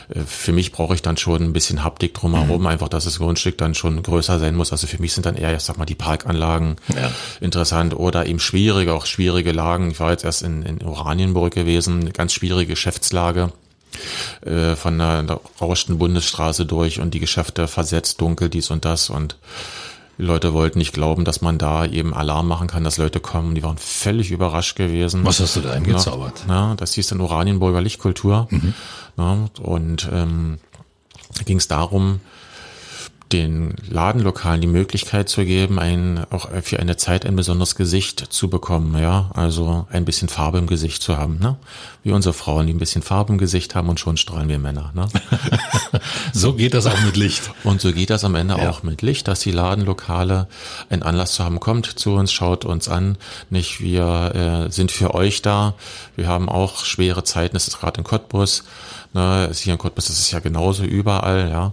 Äh, 0.09 0.21
für 0.21 0.53
mich 0.53 0.73
brauche 0.73 0.95
ich 0.95 1.03
dann 1.03 1.17
schon 1.17 1.43
ein 1.43 1.53
bisschen 1.53 1.85
Haptik 1.85 2.15
drumherum, 2.15 2.63
mhm. 2.63 2.67
einfach, 2.67 2.89
dass 2.89 3.05
das 3.05 3.19
Grundstück 3.19 3.59
dann 3.59 3.75
schon 3.75 4.03
größer 4.03 4.39
sein 4.39 4.55
muss. 4.55 4.73
Also 4.73 4.87
für 4.87 5.01
mich 5.01 5.13
sind 5.13 5.27
dann 5.27 5.37
eher, 5.37 5.55
ich 5.55 5.63
sag 5.63 5.77
mal, 5.77 5.85
die 5.85 5.95
Parkanlagen 5.95 6.77
ja. 6.95 7.11
interessant 7.41 7.95
oder 7.95 8.27
eben 8.27 8.41
schwierige, 8.41 8.95
auch 8.95 9.07
schwierige 9.07 9.53
Lagen. 9.53 9.91
Ich 9.91 10.01
war 10.01 10.13
jetzt 10.13 10.25
erst 10.25 10.43
in, 10.43 10.63
in 10.63 10.83
Oranienburg 10.83 11.53
gewesen, 11.53 12.01
eine 12.01 12.13
ganz 12.13 12.33
schwierige 12.33 12.71
Geschäftslage 12.73 13.53
äh, 14.45 14.77
von 14.77 15.01
einer 15.01 15.41
rauschten 15.61 15.99
Bundesstraße 15.99 16.67
durch 16.67 17.01
und 17.01 17.15
die 17.15 17.21
Geschäfte 17.21 17.69
versetzt, 17.69 18.21
dunkel, 18.21 18.49
dies 18.49 18.71
und 18.71 18.85
das 18.85 19.11
und 19.11 19.37
die 20.19 20.23
Leute 20.23 20.55
wollten 20.55 20.79
nicht 20.79 20.95
glauben, 20.95 21.25
dass 21.25 21.43
man 21.43 21.59
da 21.59 21.85
eben 21.85 22.15
Alarm 22.15 22.49
machen 22.49 22.69
kann, 22.69 22.85
dass 22.85 22.97
Leute 22.97 23.21
kommen. 23.21 23.55
Die 23.55 23.63
waren 23.63 23.77
völlig 23.77 24.31
überrascht 24.31 24.77
gewesen. 24.77 25.25
Was 25.25 25.41
hast 25.41 25.57
du 25.57 25.61
da 25.61 25.73
eingezaubert? 25.73 26.45
Na, 26.47 26.75
das 26.75 26.95
hieß 26.95 27.09
dann 27.09 27.21
Oranienburger 27.21 27.83
Lichtkultur. 27.83 28.49
Mhm. 28.51 28.73
Na, 29.17 29.51
und 29.61 30.09
ähm, 30.11 30.59
ging 31.45 31.59
es 31.59 31.69
darum, 31.69 32.21
den 33.33 33.75
Ladenlokalen 33.91 34.61
die 34.61 34.69
Möglichkeit 34.69 35.29
zu 35.29 35.45
geben, 35.45 35.81
ein, 35.81 36.25
auch 36.31 36.49
für 36.63 36.79
eine 36.79 36.97
Zeit 36.97 37.27
ein 37.27 37.35
besonderes 37.35 37.75
Gesicht 37.75 38.21
zu 38.21 38.49
bekommen, 38.49 38.97
ja, 39.01 39.31
also 39.35 39.87
ein 39.91 40.05
bisschen 40.05 40.29
Farbe 40.29 40.59
im 40.59 40.69
Gesicht 40.69 41.03
zu 41.03 41.17
haben, 41.17 41.39
ne? 41.41 41.57
Wie 42.05 42.13
unsere 42.13 42.33
Frauen, 42.33 42.69
die 42.69 42.73
ein 42.73 42.79
bisschen 42.79 43.03
Farbe 43.03 43.33
im 43.33 43.39
Gesicht 43.39 43.75
haben 43.75 43.89
und 43.89 43.99
schon 43.99 44.17
strahlen 44.17 44.49
wir 44.49 44.61
Männer, 44.61 44.93
ne? 44.95 45.09
so 46.33 46.53
geht 46.53 46.75
das 46.75 46.87
auch 46.87 47.01
mit 47.01 47.17
Licht. 47.17 47.51
Und 47.65 47.81
so 47.81 47.93
geht 47.93 48.11
das 48.11 48.23
am 48.25 48.37
Ende 48.37 48.59
ja. 48.59 48.71
auch 48.71 48.85
mit 48.85 49.03
Licht, 49.03 49.27
dass 49.27 49.41
die 49.41 49.51
Ladenlokale 49.51 50.47
einen 50.89 51.03
Anlass 51.03 51.33
zu 51.33 51.43
haben, 51.43 51.59
kommt 51.59 51.87
zu 51.87 52.15
uns, 52.15 52.33
schaut 52.33 52.65
uns 52.65 52.89
an, 52.89 53.19
nicht 53.51 53.81
wir 53.81 54.67
äh, 54.69 54.73
sind 54.73 54.93
für 54.93 55.15
euch 55.15 55.43
da, 55.43 55.75
wir 56.15 56.29
haben 56.29 56.49
auch 56.49 56.85
schwere 56.85 57.25
Zeiten, 57.25 57.55
das 57.55 57.67
ist 57.67 57.81
gerade 57.81 57.99
in 57.99 58.05
Cottbus, 58.05 58.63
ne, 59.15 59.51
hier 59.53 59.73
in 59.73 59.79
Cottbus 59.81 60.11
ist 60.11 60.21
es 60.21 60.31
ja 60.31 60.39
genauso 60.39 60.85
überall, 60.85 61.51
ja. 61.51 61.73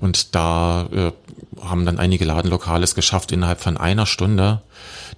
Und 0.00 0.34
da 0.34 0.86
äh, 0.92 1.12
haben 1.62 1.84
dann 1.84 1.98
einige 1.98 2.24
Ladenlokale 2.24 2.84
es 2.84 2.94
geschafft, 2.94 3.32
innerhalb 3.32 3.60
von 3.60 3.76
einer 3.76 4.06
Stunde 4.06 4.62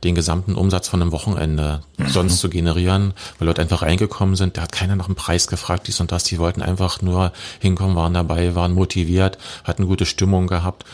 den 0.02 0.14
gesamten 0.14 0.54
Umsatz 0.54 0.88
von 0.88 1.00
einem 1.00 1.12
Wochenende 1.12 1.82
sonst 2.08 2.40
zu 2.40 2.48
generieren, 2.48 3.14
weil 3.38 3.46
Leute 3.46 3.62
einfach 3.62 3.82
reingekommen 3.82 4.34
sind. 4.34 4.56
Da 4.56 4.62
hat 4.62 4.72
keiner 4.72 4.96
nach 4.96 5.06
dem 5.06 5.14
Preis 5.14 5.46
gefragt, 5.46 5.86
dies 5.86 6.00
und 6.00 6.10
das. 6.10 6.24
Die 6.24 6.38
wollten 6.38 6.62
einfach 6.62 7.02
nur 7.02 7.32
hinkommen, 7.60 7.94
waren 7.94 8.14
dabei, 8.14 8.54
waren 8.54 8.72
motiviert, 8.72 9.38
hatten 9.64 9.86
gute 9.86 10.06
Stimmung 10.06 10.48
gehabt. 10.48 10.84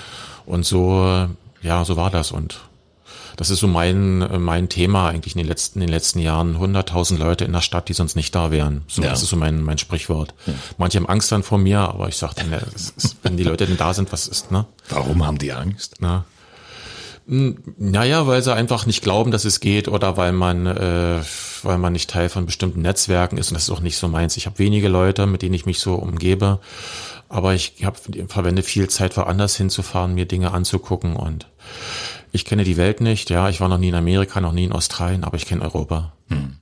Und 0.44 0.66
so, 0.66 1.26
ja, 1.62 1.84
so 1.84 1.96
war 1.96 2.10
das. 2.10 2.32
Und 2.32 2.60
das 3.38 3.50
ist 3.50 3.60
so 3.60 3.68
mein, 3.68 4.18
mein 4.42 4.68
Thema 4.68 5.08
eigentlich 5.08 5.36
in 5.36 5.38
den 5.38 5.46
letzten, 5.46 5.80
in 5.80 5.86
den 5.86 5.92
letzten 5.94 6.18
Jahren. 6.18 6.56
100.000 6.56 7.18
Leute 7.18 7.44
in 7.44 7.52
der 7.52 7.60
Stadt, 7.60 7.88
die 7.88 7.92
sonst 7.92 8.16
nicht 8.16 8.34
da 8.34 8.50
wären. 8.50 8.82
So, 8.88 9.00
ja. 9.00 9.10
Das 9.10 9.22
ist 9.22 9.28
so 9.28 9.36
mein, 9.36 9.62
mein 9.62 9.78
Sprichwort. 9.78 10.34
Ja. 10.46 10.54
Manche 10.76 10.98
haben 10.98 11.08
Angst 11.08 11.30
dann 11.30 11.44
vor 11.44 11.58
mir, 11.58 11.78
aber 11.78 12.08
ich 12.08 12.16
sage 12.16 12.34
dann, 12.36 12.60
wenn 13.22 13.36
die 13.36 13.44
Leute 13.44 13.66
denn 13.66 13.76
da 13.76 13.94
sind, 13.94 14.12
was 14.12 14.26
ist, 14.26 14.50
ne? 14.50 14.66
Warum 14.88 15.24
haben 15.24 15.38
die 15.38 15.52
Angst? 15.52 15.94
Na, 16.00 16.24
Naja, 17.28 18.26
weil 18.26 18.42
sie 18.42 18.52
einfach 18.52 18.86
nicht 18.86 19.02
glauben, 19.02 19.30
dass 19.30 19.44
es 19.44 19.60
geht 19.60 19.86
oder 19.86 20.16
weil 20.16 20.32
man, 20.32 20.66
äh, 20.66 21.20
weil 21.62 21.78
man 21.78 21.92
nicht 21.92 22.10
Teil 22.10 22.30
von 22.30 22.44
bestimmten 22.44 22.82
Netzwerken 22.82 23.38
ist 23.38 23.50
und 23.50 23.54
das 23.54 23.64
ist 23.64 23.70
auch 23.70 23.80
nicht 23.80 23.98
so 23.98 24.08
meins. 24.08 24.36
Ich 24.36 24.46
habe 24.46 24.58
wenige 24.58 24.88
Leute, 24.88 25.26
mit 25.26 25.42
denen 25.42 25.54
ich 25.54 25.64
mich 25.64 25.78
so 25.78 25.94
umgebe, 25.94 26.58
aber 27.28 27.54
ich 27.54 27.74
hab, 27.84 27.98
verwende 28.28 28.64
viel 28.64 28.88
Zeit, 28.88 29.16
woanders 29.16 29.54
hinzufahren, 29.56 30.14
mir 30.14 30.26
Dinge 30.26 30.52
anzugucken 30.52 31.14
und 31.14 31.46
ich 32.38 32.44
kenne 32.44 32.62
die 32.62 32.76
Welt 32.76 33.00
nicht. 33.00 33.30
Ja, 33.30 33.48
ich 33.48 33.60
war 33.60 33.68
noch 33.68 33.78
nie 33.78 33.88
in 33.88 33.96
Amerika, 33.96 34.40
noch 34.40 34.52
nie 34.52 34.64
in 34.64 34.72
Australien, 34.72 35.24
aber 35.24 35.36
ich 35.36 35.44
kenne 35.44 35.62
Europa. 35.62 36.12
Hm. 36.28 36.58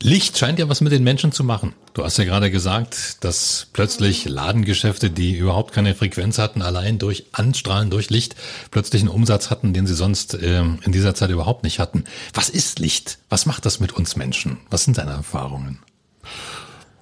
Licht 0.00 0.38
scheint 0.38 0.60
ja 0.60 0.68
was 0.68 0.80
mit 0.80 0.92
den 0.92 1.02
Menschen 1.02 1.32
zu 1.32 1.42
machen. 1.42 1.74
Du 1.92 2.04
hast 2.04 2.18
ja 2.18 2.24
gerade 2.24 2.52
gesagt, 2.52 3.24
dass 3.24 3.66
plötzlich 3.72 4.26
Ladengeschäfte, 4.26 5.10
die 5.10 5.36
überhaupt 5.36 5.74
keine 5.74 5.96
Frequenz 5.96 6.38
hatten, 6.38 6.62
allein 6.62 7.00
durch 7.00 7.24
Anstrahlen, 7.32 7.90
durch 7.90 8.10
Licht, 8.10 8.36
plötzlich 8.70 9.02
einen 9.02 9.10
Umsatz 9.10 9.50
hatten, 9.50 9.72
den 9.72 9.88
sie 9.88 9.94
sonst 9.94 10.34
äh, 10.34 10.60
in 10.60 10.92
dieser 10.92 11.16
Zeit 11.16 11.30
überhaupt 11.30 11.64
nicht 11.64 11.80
hatten. 11.80 12.04
Was 12.32 12.48
ist 12.48 12.78
Licht? 12.78 13.18
Was 13.28 13.44
macht 13.44 13.66
das 13.66 13.80
mit 13.80 13.92
uns 13.92 14.14
Menschen? 14.14 14.58
Was 14.70 14.84
sind 14.84 14.98
deine 14.98 15.10
Erfahrungen? 15.10 15.80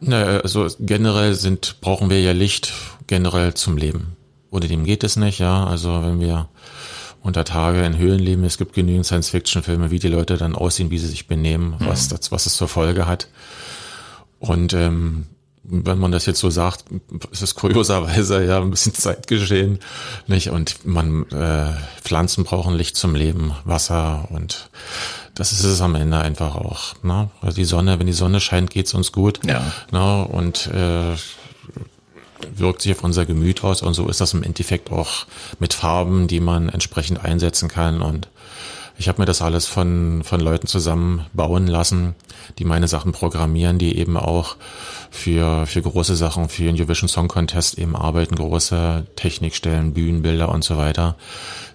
Na, 0.01 0.39
also 0.41 0.67
generell 0.81 1.35
sind, 1.35 1.83
brauchen 1.83 2.09
wir 2.09 2.23
ja 2.23 2.33
Licht 2.33 2.73
generell 3.07 3.53
zum 3.53 3.77
Leben. 3.77 4.17
Ohne 4.51 4.69
dem 4.69 4.85
geht 4.85 5.05
es 5.05 5.17
nicht, 5.17 5.39
ja. 5.39 5.67
Also 5.67 6.03
wenn 6.03 6.19
wir 6.19 6.49
unter 7.27 7.45
Tage 7.45 7.85
in 7.85 7.99
Höhlen 7.99 8.21
leben. 8.21 8.45
Es 8.45 8.57
gibt 8.57 8.75
genügend 8.75 9.05
Science-Fiction-Filme, 9.05 9.91
wie 9.91 9.99
die 9.99 10.09
Leute 10.09 10.37
dann 10.37 10.55
aussehen, 10.55 10.91
wie 10.91 10.99
sie 10.99 11.09
sich 11.09 11.27
benehmen, 11.27 11.77
mhm. 11.79 11.87
was, 11.87 12.09
das, 12.09 12.31
was 12.31 12.47
es 12.47 12.55
zur 12.55 12.69
Folge 12.69 13.07
hat. 13.07 13.29
Und 14.39 14.73
ähm, 14.75 15.27
wenn 15.65 15.99
man 15.99 16.13
das 16.13 16.27
jetzt 16.27 16.39
so 16.39 16.51
sagt, 16.51 16.85
ist 17.33 17.43
es 17.43 17.57
kurioserweise 17.57 18.45
ja 18.45 18.61
ein 18.61 18.71
bisschen 18.71 18.95
Zeit 18.95 19.27
geschehen, 19.27 19.81
nicht? 20.29 20.51
Und 20.51 20.87
man 20.87 21.29
äh, 21.31 21.73
Pflanzen 22.01 22.45
brauchen 22.45 22.75
Licht 22.75 22.97
zum 22.97 23.17
Leben, 23.17 23.53
Wasser 23.65 24.29
und 24.31 24.71
das 25.35 25.53
ist 25.53 25.65
es 25.65 25.81
am 25.81 25.97
Ende 25.97 26.19
einfach 26.19 26.55
auch. 26.55 26.95
Ne? 27.03 27.29
Also 27.43 27.57
die 27.57 27.65
Sonne, 27.65 27.99
wenn 27.99 28.07
die 28.07 28.13
Sonne 28.13 28.41
scheint, 28.41 28.71
geht's 28.71 28.95
uns 28.95 29.13
gut. 29.13 29.41
Ja. 29.45 29.63
Ne? 29.91 30.25
Und 30.27 30.69
äh, 30.69 31.15
wirkt 32.59 32.83
sich 32.83 32.93
auf 32.93 33.05
unser 33.05 33.27
Gemüt 33.27 33.65
aus 33.65 33.83
und 33.83 33.95
so 33.95 34.09
ist 34.09 34.21
das 34.21 34.35
im 34.35 34.43
Endeffekt 34.43 34.91
auch 34.91 35.27
mit 35.59 35.75
Farben, 35.75 36.27
die 36.29 36.41
man 36.41 36.69
entsprechend 36.69 37.25
einsetzen 37.25 37.69
kann 37.69 38.03
und 38.03 38.29
ich 38.99 39.09
habe 39.09 39.21
mir 39.21 39.27
das 39.27 39.43
alles 39.43 39.67
von, 39.67 40.23
von 40.25 40.41
Leuten 40.41 40.67
zusammen 40.67 41.27
bauen 41.35 41.67
lassen, 41.67 42.15
die 42.59 42.65
meine 42.65 42.89
Sachen 42.89 43.13
programmieren, 43.13 43.79
die 43.79 43.99
eben 43.99 44.17
auch 44.17 44.57
für, 45.11 45.67
für 45.67 45.83
große 45.83 46.17
Sachen, 46.17 46.49
für 46.49 46.65
den 46.65 46.77
Eurovision 46.77 47.09
Song 47.09 47.29
Contest 47.29 47.79
eben 47.79 47.95
arbeiten, 47.95 48.37
große 48.37 49.07
Technikstellen, 49.17 49.93
Bühnenbilder 49.93 50.49
und 50.49 50.65
so 50.65 50.79
weiter. 50.79 51.17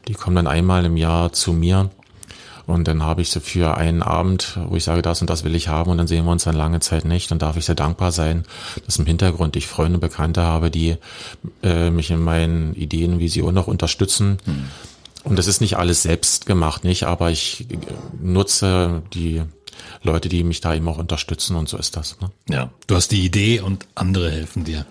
Die 0.07 0.13
kommen 0.13 0.35
dann 0.35 0.47
einmal 0.47 0.83
im 0.85 0.97
Jahr 0.97 1.31
zu 1.31 1.53
mir 1.53 1.91
und 2.67 2.87
dann 2.87 3.03
habe 3.03 3.21
ich 3.21 3.29
sie 3.29 3.39
für 3.39 3.77
einen 3.77 4.01
Abend, 4.01 4.59
wo 4.67 4.75
ich 4.75 4.83
sage, 4.83 5.01
das 5.01 5.21
und 5.21 5.29
das 5.29 5.43
will 5.43 5.55
ich 5.55 5.67
haben 5.67 5.91
und 5.91 5.97
dann 5.97 6.07
sehen 6.07 6.25
wir 6.25 6.31
uns 6.31 6.43
dann 6.43 6.55
lange 6.55 6.79
Zeit 6.79 7.05
nicht. 7.05 7.31
Dann 7.31 7.39
darf 7.39 7.57
ich 7.57 7.65
sehr 7.65 7.75
dankbar 7.75 8.11
sein, 8.11 8.45
dass 8.85 8.97
im 8.97 9.05
Hintergrund 9.05 9.55
ich 9.55 9.67
Freunde, 9.67 9.99
Bekannte 9.99 10.41
habe, 10.41 10.71
die 10.71 10.97
äh, 11.63 11.89
mich 11.89 12.11
in 12.11 12.21
meinen 12.21 12.73
Ideen, 12.75 13.19
Visionen 13.19 13.55
noch 13.55 13.67
unterstützen. 13.67 14.37
Mhm. 14.45 14.65
Und 15.23 15.37
das 15.37 15.47
ist 15.47 15.61
nicht 15.61 15.77
alles 15.77 16.01
selbst 16.01 16.45
gemacht, 16.45 16.83
nicht, 16.83 17.03
aber 17.03 17.29
ich 17.29 17.67
nutze 18.19 19.03
die 19.13 19.43
Leute, 20.03 20.29
die 20.29 20.43
mich 20.43 20.61
da 20.61 20.73
eben 20.73 20.87
auch 20.87 20.97
unterstützen 20.97 21.55
und 21.55 21.69
so 21.69 21.77
ist 21.77 21.95
das. 21.95 22.19
Ne? 22.21 22.31
Ja, 22.49 22.71
du 22.87 22.95
hast 22.95 23.11
die 23.11 23.23
Idee 23.23 23.59
und 23.59 23.87
andere 23.95 24.31
helfen 24.31 24.63
dir. 24.63 24.85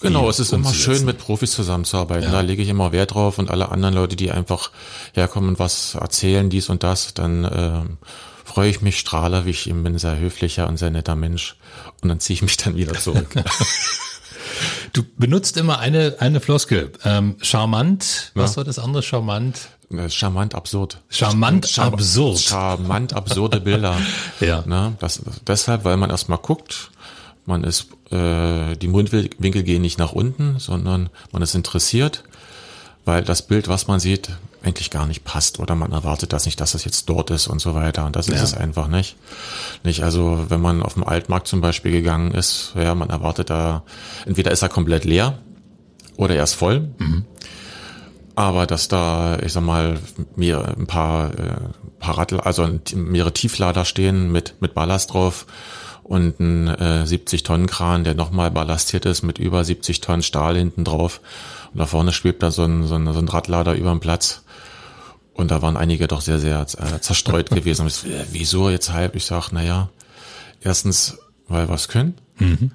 Genau, 0.00 0.28
es 0.28 0.38
ist 0.38 0.52
immer 0.52 0.74
schön, 0.74 1.04
mit 1.04 1.18
Profis 1.18 1.52
zusammenzuarbeiten. 1.52 2.24
Ja. 2.24 2.32
Da 2.32 2.40
lege 2.40 2.62
ich 2.62 2.68
immer 2.68 2.92
Wert 2.92 3.14
drauf 3.14 3.38
und 3.38 3.50
alle 3.50 3.70
anderen 3.70 3.94
Leute, 3.94 4.16
die 4.16 4.30
einfach 4.30 4.70
herkommen 5.14 5.50
und 5.50 5.58
was 5.58 5.94
erzählen, 5.94 6.50
dies 6.50 6.68
und 6.68 6.82
das, 6.82 7.14
dann 7.14 7.44
äh, 7.44 7.82
freue 8.44 8.68
ich 8.68 8.82
mich, 8.82 8.98
strahle, 8.98 9.46
wie 9.46 9.50
ich 9.50 9.68
eben 9.68 9.82
bin, 9.82 9.98
sehr 9.98 10.18
höflicher 10.18 10.68
und 10.68 10.76
sehr 10.76 10.90
netter 10.90 11.16
Mensch. 11.16 11.56
Und 12.02 12.08
dann 12.10 12.20
ziehe 12.20 12.34
ich 12.34 12.42
mich 12.42 12.56
dann 12.56 12.76
wieder 12.76 12.94
zurück. 12.94 13.28
du 14.92 15.02
benutzt 15.16 15.56
immer 15.56 15.78
eine, 15.78 16.16
eine 16.20 16.40
Floskel. 16.40 16.92
Ähm, 17.04 17.36
charmant, 17.40 18.32
was 18.34 18.52
ja. 18.52 18.56
war 18.58 18.64
das 18.64 18.78
andere? 18.78 19.02
Charmant? 19.02 19.68
Äh, 19.90 20.10
charmant 20.10 20.54
absurd. 20.54 21.00
Charmant 21.08 21.66
Char 21.66 21.92
absurd. 21.92 22.38
Charmant 22.38 23.12
absurde 23.12 23.60
Bilder. 23.60 23.96
ja. 24.40 24.62
Ne? 24.66 24.96
Das, 24.98 25.22
deshalb, 25.46 25.84
weil 25.84 25.96
man 25.96 26.10
erstmal 26.10 26.38
guckt, 26.38 26.90
man 27.46 27.64
ist, 27.64 27.88
äh, 28.10 28.76
die 28.76 28.88
Mundwinkel 28.88 29.62
gehen 29.62 29.82
nicht 29.82 29.98
nach 29.98 30.12
unten, 30.12 30.58
sondern 30.58 31.10
man 31.32 31.42
ist 31.42 31.54
interessiert, 31.54 32.24
weil 33.04 33.22
das 33.22 33.46
Bild, 33.46 33.68
was 33.68 33.86
man 33.86 34.00
sieht, 34.00 34.30
eigentlich 34.62 34.90
gar 34.90 35.06
nicht 35.06 35.24
passt 35.24 35.60
oder 35.60 35.76
man 35.76 35.92
erwartet 35.92 36.32
das 36.32 36.44
nicht, 36.44 36.60
dass 36.60 36.72
das 36.72 36.84
jetzt 36.84 37.08
dort 37.08 37.30
ist 37.30 37.46
und 37.46 37.60
so 37.60 37.74
weiter. 37.74 38.04
Und 38.04 38.16
das 38.16 38.26
ja. 38.26 38.34
ist 38.34 38.42
es 38.42 38.54
einfach 38.54 38.88
nicht. 38.88 39.16
Nicht, 39.84 40.02
also 40.02 40.46
wenn 40.48 40.60
man 40.60 40.82
auf 40.82 40.94
dem 40.94 41.04
Altmarkt 41.04 41.46
zum 41.46 41.60
Beispiel 41.60 41.92
gegangen 41.92 42.32
ist, 42.32 42.72
ja, 42.74 42.94
man 42.96 43.10
erwartet 43.10 43.48
da, 43.50 43.84
entweder 44.26 44.50
ist 44.50 44.62
er 44.62 44.68
komplett 44.68 45.04
leer 45.04 45.38
oder 46.16 46.34
er 46.34 46.42
ist 46.42 46.54
voll. 46.54 46.88
Mhm. 46.98 47.24
Aber 48.34 48.66
dass 48.66 48.88
da, 48.88 49.38
ich 49.38 49.52
sag 49.52 49.62
mal, 49.62 49.98
mir 50.34 50.74
ein 50.76 50.86
paar, 50.86 51.30
äh, 51.38 51.56
paar 52.00 52.18
Rattel, 52.18 52.40
also 52.40 52.68
mehrere 52.94 53.32
Tieflader 53.32 53.84
stehen 53.84 54.30
mit, 54.32 54.56
mit 54.60 54.74
Ballast 54.74 55.12
drauf 55.14 55.46
und 56.06 56.38
ein 56.38 56.68
äh, 56.68 57.04
70-Tonnen-Kran, 57.04 58.04
der 58.04 58.14
nochmal 58.14 58.52
ballastiert 58.52 59.06
ist 59.06 59.22
mit 59.22 59.38
über 59.38 59.64
70 59.64 60.00
Tonnen 60.00 60.22
Stahl 60.22 60.56
hinten 60.56 60.84
drauf. 60.84 61.20
Und 61.72 61.80
da 61.80 61.86
vorne 61.86 62.12
schwebt 62.12 62.44
da 62.44 62.52
so 62.52 62.62
ein, 62.62 62.86
so 62.86 62.94
ein, 62.94 63.12
so 63.12 63.18
ein 63.18 63.28
Radlader 63.28 63.74
über 63.74 63.90
dem 63.90 63.98
Platz. 63.98 64.42
Und 65.34 65.50
da 65.50 65.62
waren 65.62 65.76
einige 65.76 66.06
doch 66.06 66.20
sehr, 66.20 66.38
sehr 66.38 66.60
äh, 66.60 67.00
zerstreut 67.00 67.50
gewesen. 67.50 67.82
Und 67.82 67.88
ich, 67.88 68.06
äh, 68.06 68.24
wieso 68.30 68.70
jetzt 68.70 68.92
halb? 68.92 69.16
Ich 69.16 69.24
sag, 69.24 69.50
naja, 69.50 69.88
erstens, 70.60 71.18
weil 71.48 71.68
wir 71.68 71.74
es 71.74 71.88
können. 71.88 72.14
Mhm. 72.38 72.70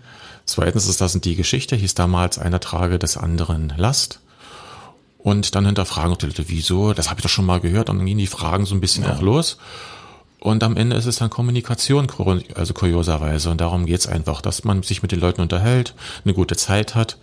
Zweitens 0.45 0.89
ist 0.89 0.99
das 0.99 1.13
die 1.13 1.35
Geschichte, 1.37 1.77
hieß 1.77 1.93
damals 1.93 2.37
einer 2.37 2.59
trage 2.59 2.99
des 2.99 3.15
anderen 3.15 3.73
Last. 3.77 4.19
Und 5.19 5.55
dann 5.55 5.65
hinterfragen 5.65 6.17
die 6.17 6.25
Leute, 6.25 6.49
wieso? 6.49 6.93
Das 6.93 7.09
habe 7.09 7.19
ich 7.19 7.23
doch 7.23 7.29
schon 7.29 7.45
mal 7.45 7.61
gehört. 7.61 7.89
Und 7.89 7.99
dann 7.99 8.05
gehen 8.05 8.17
die 8.17 8.27
Fragen 8.27 8.65
so 8.65 8.75
ein 8.75 8.81
bisschen 8.81 9.05
ja. 9.05 9.13
auch 9.13 9.21
los. 9.21 9.57
Und 10.41 10.63
am 10.63 10.75
Ende 10.75 10.95
ist 10.95 11.05
es 11.05 11.17
dann 11.17 11.29
Kommunikation, 11.29 12.07
also 12.55 12.73
kurioserweise. 12.73 13.51
Und 13.51 13.61
darum 13.61 13.85
geht's 13.85 14.07
einfach, 14.07 14.41
dass 14.41 14.63
man 14.63 14.81
sich 14.81 15.03
mit 15.03 15.11
den 15.11 15.19
Leuten 15.19 15.39
unterhält, 15.39 15.93
eine 16.25 16.33
gute 16.33 16.55
Zeit 16.55 16.95
hat. 16.95 17.19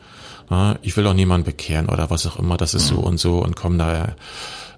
Ich 0.83 0.97
will 0.97 1.05
auch 1.05 1.15
niemanden 1.15 1.45
bekehren 1.45 1.89
oder 1.89 2.11
was 2.11 2.27
auch 2.29 2.39
immer, 2.39 2.57
das 2.57 2.75
ist 2.75 2.93
mhm. 2.93 2.95
so 2.95 3.01
und 3.01 3.19
so 3.19 3.39
und 3.41 3.57
komme 3.57 3.77
da 3.77 4.15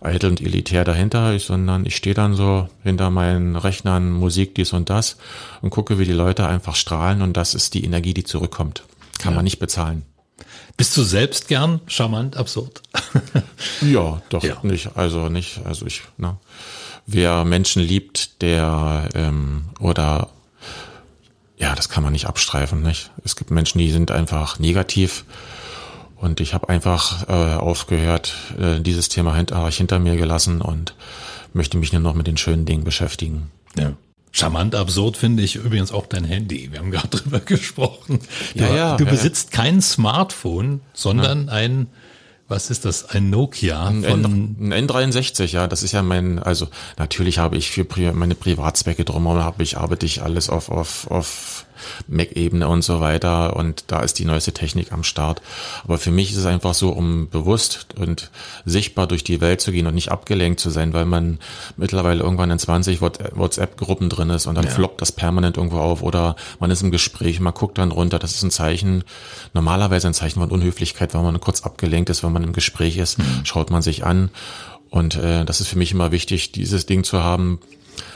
eitel 0.00 0.30
und 0.30 0.40
elitär 0.40 0.84
dahinter, 0.84 1.38
sondern 1.38 1.84
ich 1.84 1.94
stehe 1.94 2.14
dann 2.14 2.34
so 2.34 2.68
hinter 2.82 3.10
meinen 3.10 3.56
Rechnern, 3.56 4.10
Musik, 4.10 4.54
dies 4.54 4.72
und 4.72 4.88
das 4.88 5.18
und 5.60 5.68
gucke, 5.68 5.98
wie 5.98 6.06
die 6.06 6.12
Leute 6.12 6.46
einfach 6.46 6.74
strahlen 6.74 7.20
und 7.20 7.36
das 7.36 7.54
ist 7.54 7.74
die 7.74 7.84
Energie, 7.84 8.14
die 8.14 8.24
zurückkommt. 8.24 8.84
Kann 9.18 9.32
ja. 9.32 9.36
man 9.36 9.44
nicht 9.44 9.58
bezahlen. 9.58 10.02
Bist 10.78 10.96
du 10.96 11.02
selbst 11.02 11.46
gern 11.46 11.82
charmant, 11.86 12.38
absurd? 12.38 12.80
ja, 13.82 14.22
doch 14.30 14.42
ja. 14.42 14.56
nicht. 14.62 14.96
Also 14.96 15.28
nicht, 15.28 15.60
also 15.66 15.84
ich, 15.84 16.02
ne 16.16 16.38
wer 17.12 17.44
Menschen 17.44 17.82
liebt, 17.82 18.42
der 18.42 19.08
ähm, 19.14 19.66
oder 19.78 20.30
ja, 21.58 21.74
das 21.74 21.88
kann 21.90 22.02
man 22.02 22.12
nicht 22.12 22.26
abstreifen. 22.26 22.82
Nicht? 22.82 23.10
Es 23.24 23.36
gibt 23.36 23.50
Menschen, 23.50 23.78
die 23.78 23.90
sind 23.90 24.10
einfach 24.10 24.58
negativ. 24.58 25.24
Und 26.16 26.40
ich 26.40 26.52
habe 26.52 26.68
einfach 26.68 27.28
äh, 27.28 27.54
aufgehört, 27.54 28.34
äh, 28.58 28.80
dieses 28.80 29.08
Thema 29.08 29.34
hinter, 29.34 29.70
hinter 29.70 29.98
mir 29.98 30.16
gelassen 30.16 30.60
und 30.60 30.94
möchte 31.52 31.78
mich 31.78 31.92
nur 31.92 32.02
noch 32.02 32.14
mit 32.14 32.26
den 32.26 32.36
schönen 32.36 32.66
Dingen 32.66 32.84
beschäftigen. 32.84 33.50
Ja. 33.76 33.92
Charmant 34.32 34.74
absurd 34.74 35.16
finde 35.16 35.42
ich 35.42 35.56
übrigens 35.56 35.92
auch 35.92 36.06
dein 36.06 36.24
Handy. 36.24 36.70
Wir 36.70 36.78
haben 36.78 36.90
gerade 36.90 37.08
drüber 37.16 37.40
gesprochen. 37.40 38.20
Du, 38.54 38.64
ja, 38.64 38.74
ja, 38.74 38.96
du 38.96 39.04
besitzt 39.04 39.52
ja. 39.52 39.62
kein 39.62 39.82
Smartphone, 39.82 40.82
sondern 40.92 41.48
ein 41.48 41.88
was 42.50 42.68
ist 42.68 42.84
das? 42.84 43.08
Ein 43.08 43.30
Nokia? 43.30 43.86
Ein, 43.86 44.04
N, 44.04 44.72
ein 44.72 44.88
N63, 44.88 45.52
ja. 45.52 45.68
Das 45.68 45.82
ist 45.82 45.92
ja 45.92 46.02
mein, 46.02 46.38
also 46.38 46.68
natürlich 46.98 47.38
habe 47.38 47.56
ich 47.56 47.70
für 47.70 47.86
meine 48.12 48.34
Privatzwecke 48.34 49.04
drumherum, 49.04 49.42
habe 49.42 49.62
ich, 49.62 49.78
arbeite 49.78 50.04
ich 50.04 50.22
alles 50.22 50.50
auf, 50.50 50.68
auf, 50.68 51.10
auf 51.10 51.64
Mac-Ebene 52.08 52.68
und 52.68 52.82
so 52.82 53.00
weiter 53.00 53.56
und 53.56 53.84
da 53.88 54.00
ist 54.00 54.18
die 54.18 54.24
neueste 54.24 54.52
Technik 54.52 54.92
am 54.92 55.04
Start. 55.04 55.42
Aber 55.84 55.98
für 55.98 56.10
mich 56.10 56.32
ist 56.32 56.38
es 56.38 56.46
einfach 56.46 56.74
so, 56.74 56.90
um 56.90 57.28
bewusst 57.28 57.86
und 57.98 58.30
sichtbar 58.64 59.06
durch 59.06 59.24
die 59.24 59.40
Welt 59.40 59.60
zu 59.60 59.72
gehen 59.72 59.86
und 59.86 59.94
nicht 59.94 60.10
abgelenkt 60.10 60.60
zu 60.60 60.70
sein, 60.70 60.92
weil 60.92 61.04
man 61.04 61.38
mittlerweile 61.76 62.22
irgendwann 62.22 62.50
in 62.50 62.58
20 62.58 63.00
WhatsApp-Gruppen 63.00 64.08
drin 64.08 64.30
ist 64.30 64.46
und 64.46 64.54
dann 64.54 64.64
ja. 64.64 64.70
floppt 64.70 65.00
das 65.00 65.12
permanent 65.12 65.56
irgendwo 65.56 65.78
auf 65.78 66.02
oder 66.02 66.36
man 66.58 66.70
ist 66.70 66.82
im 66.82 66.90
Gespräch, 66.90 67.40
man 67.40 67.54
guckt 67.54 67.78
dann 67.78 67.92
runter. 67.92 68.18
Das 68.18 68.34
ist 68.34 68.42
ein 68.42 68.50
Zeichen, 68.50 69.04
normalerweise 69.54 70.08
ein 70.08 70.14
Zeichen 70.14 70.40
von 70.40 70.50
Unhöflichkeit, 70.50 71.14
weil 71.14 71.22
man 71.22 71.40
kurz 71.40 71.62
abgelenkt 71.62 72.10
ist, 72.10 72.22
wenn 72.22 72.32
man 72.32 72.44
im 72.44 72.52
Gespräch 72.52 72.96
ist, 72.96 73.18
mhm. 73.18 73.44
schaut 73.44 73.70
man 73.70 73.82
sich 73.82 74.04
an. 74.04 74.30
Und 74.90 75.14
äh, 75.16 75.44
das 75.44 75.60
ist 75.60 75.68
für 75.68 75.78
mich 75.78 75.92
immer 75.92 76.10
wichtig, 76.10 76.52
dieses 76.52 76.84
Ding 76.84 77.04
zu 77.04 77.22
haben, 77.22 77.60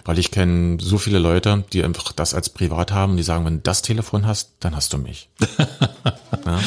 weil 0.04 0.18
ich 0.18 0.30
kenne 0.30 0.78
so 0.80 0.98
viele 0.98 1.18
Leute, 1.18 1.64
die 1.72 1.84
einfach 1.84 2.12
das 2.12 2.34
als 2.34 2.48
privat 2.48 2.92
haben, 2.92 3.16
die 3.16 3.22
sagen, 3.22 3.44
wenn 3.44 3.56
du 3.56 3.62
das 3.62 3.82
Telefon 3.82 4.26
hast, 4.26 4.52
dann 4.60 4.76
hast 4.76 4.92
du 4.92 4.98
mich. 4.98 5.28
ja. 6.46 6.60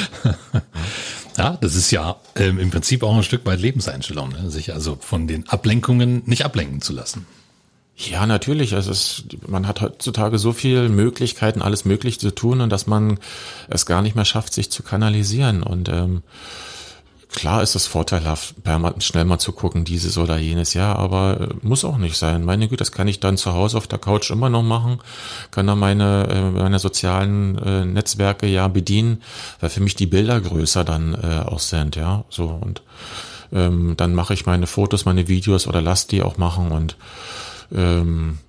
ja. 1.37 1.57
Das 1.61 1.75
ist 1.75 1.91
ja 1.91 2.17
ähm, 2.35 2.59
im 2.59 2.69
Prinzip 2.71 3.03
auch 3.03 3.15
ein 3.15 3.23
Stück 3.23 3.45
weit 3.45 3.59
Lebenseinstellung, 3.59 4.29
ne? 4.29 4.49
sich 4.49 4.73
also 4.73 4.97
von 4.99 5.27
den 5.27 5.47
Ablenkungen 5.49 6.23
nicht 6.25 6.45
ablenken 6.45 6.81
zu 6.81 6.93
lassen. 6.93 7.25
Ja, 7.97 8.27
natürlich. 8.27 8.73
Es 8.73 8.85
ist, 8.85 9.25
man 9.47 9.67
hat 9.67 9.81
heutzutage 9.81 10.37
so 10.37 10.53
viele 10.53 10.87
Möglichkeiten, 10.87 11.63
alles 11.63 11.83
möglich 11.83 12.19
zu 12.19 12.33
tun 12.33 12.61
und 12.61 12.69
dass 12.69 12.85
man 12.85 13.17
es 13.69 13.87
gar 13.87 14.03
nicht 14.03 14.15
mehr 14.15 14.25
schafft, 14.25 14.53
sich 14.53 14.69
zu 14.69 14.83
kanalisieren. 14.83 15.63
Und 15.63 15.89
ähm, 15.89 16.21
klar 17.37 17.61
ist 17.61 17.75
es 17.75 17.85
vorteilhaft, 17.85 18.63
permanent 18.63 19.03
schnell 19.03 19.23
mal 19.23 19.37
zu 19.37 19.51
gucken, 19.51 19.85
dieses 19.85 20.17
oder 20.17 20.37
jenes, 20.37 20.73
ja, 20.73 20.95
aber 20.95 21.39
äh, 21.39 21.47
muss 21.61 21.85
auch 21.85 21.99
nicht 21.99 22.17
sein. 22.17 22.43
Meine 22.43 22.67
Güte, 22.67 22.77
das 22.79 22.91
kann 22.91 23.07
ich 23.07 23.19
dann 23.19 23.37
zu 23.37 23.53
Hause 23.53 23.77
auf 23.77 23.85
der 23.85 23.99
Couch 23.99 24.31
immer 24.31 24.49
noch 24.49 24.63
machen, 24.63 24.99
kann 25.51 25.67
dann 25.67 25.77
meine, 25.77 26.27
äh, 26.29 26.49
meine 26.49 26.79
sozialen 26.79 27.59
äh, 27.59 27.85
Netzwerke 27.85 28.47
ja 28.47 28.67
bedienen, 28.67 29.21
weil 29.59 29.69
für 29.69 29.81
mich 29.81 29.93
die 29.95 30.07
Bilder 30.07 30.41
größer 30.41 30.83
dann 30.83 31.15
auch 31.45 31.59
sind, 31.59 31.95
ja. 31.95 32.25
So 32.29 32.45
und 32.47 32.81
ähm, 33.53 33.93
dann 33.97 34.15
mache 34.15 34.33
ich 34.33 34.47
meine 34.47 34.65
Fotos, 34.65 35.05
meine 35.05 35.27
Videos 35.27 35.67
oder 35.67 35.81
lass 35.81 36.07
die 36.07 36.23
auch 36.23 36.37
machen 36.37 36.71
und 36.71 36.97
ähm, 37.71 38.39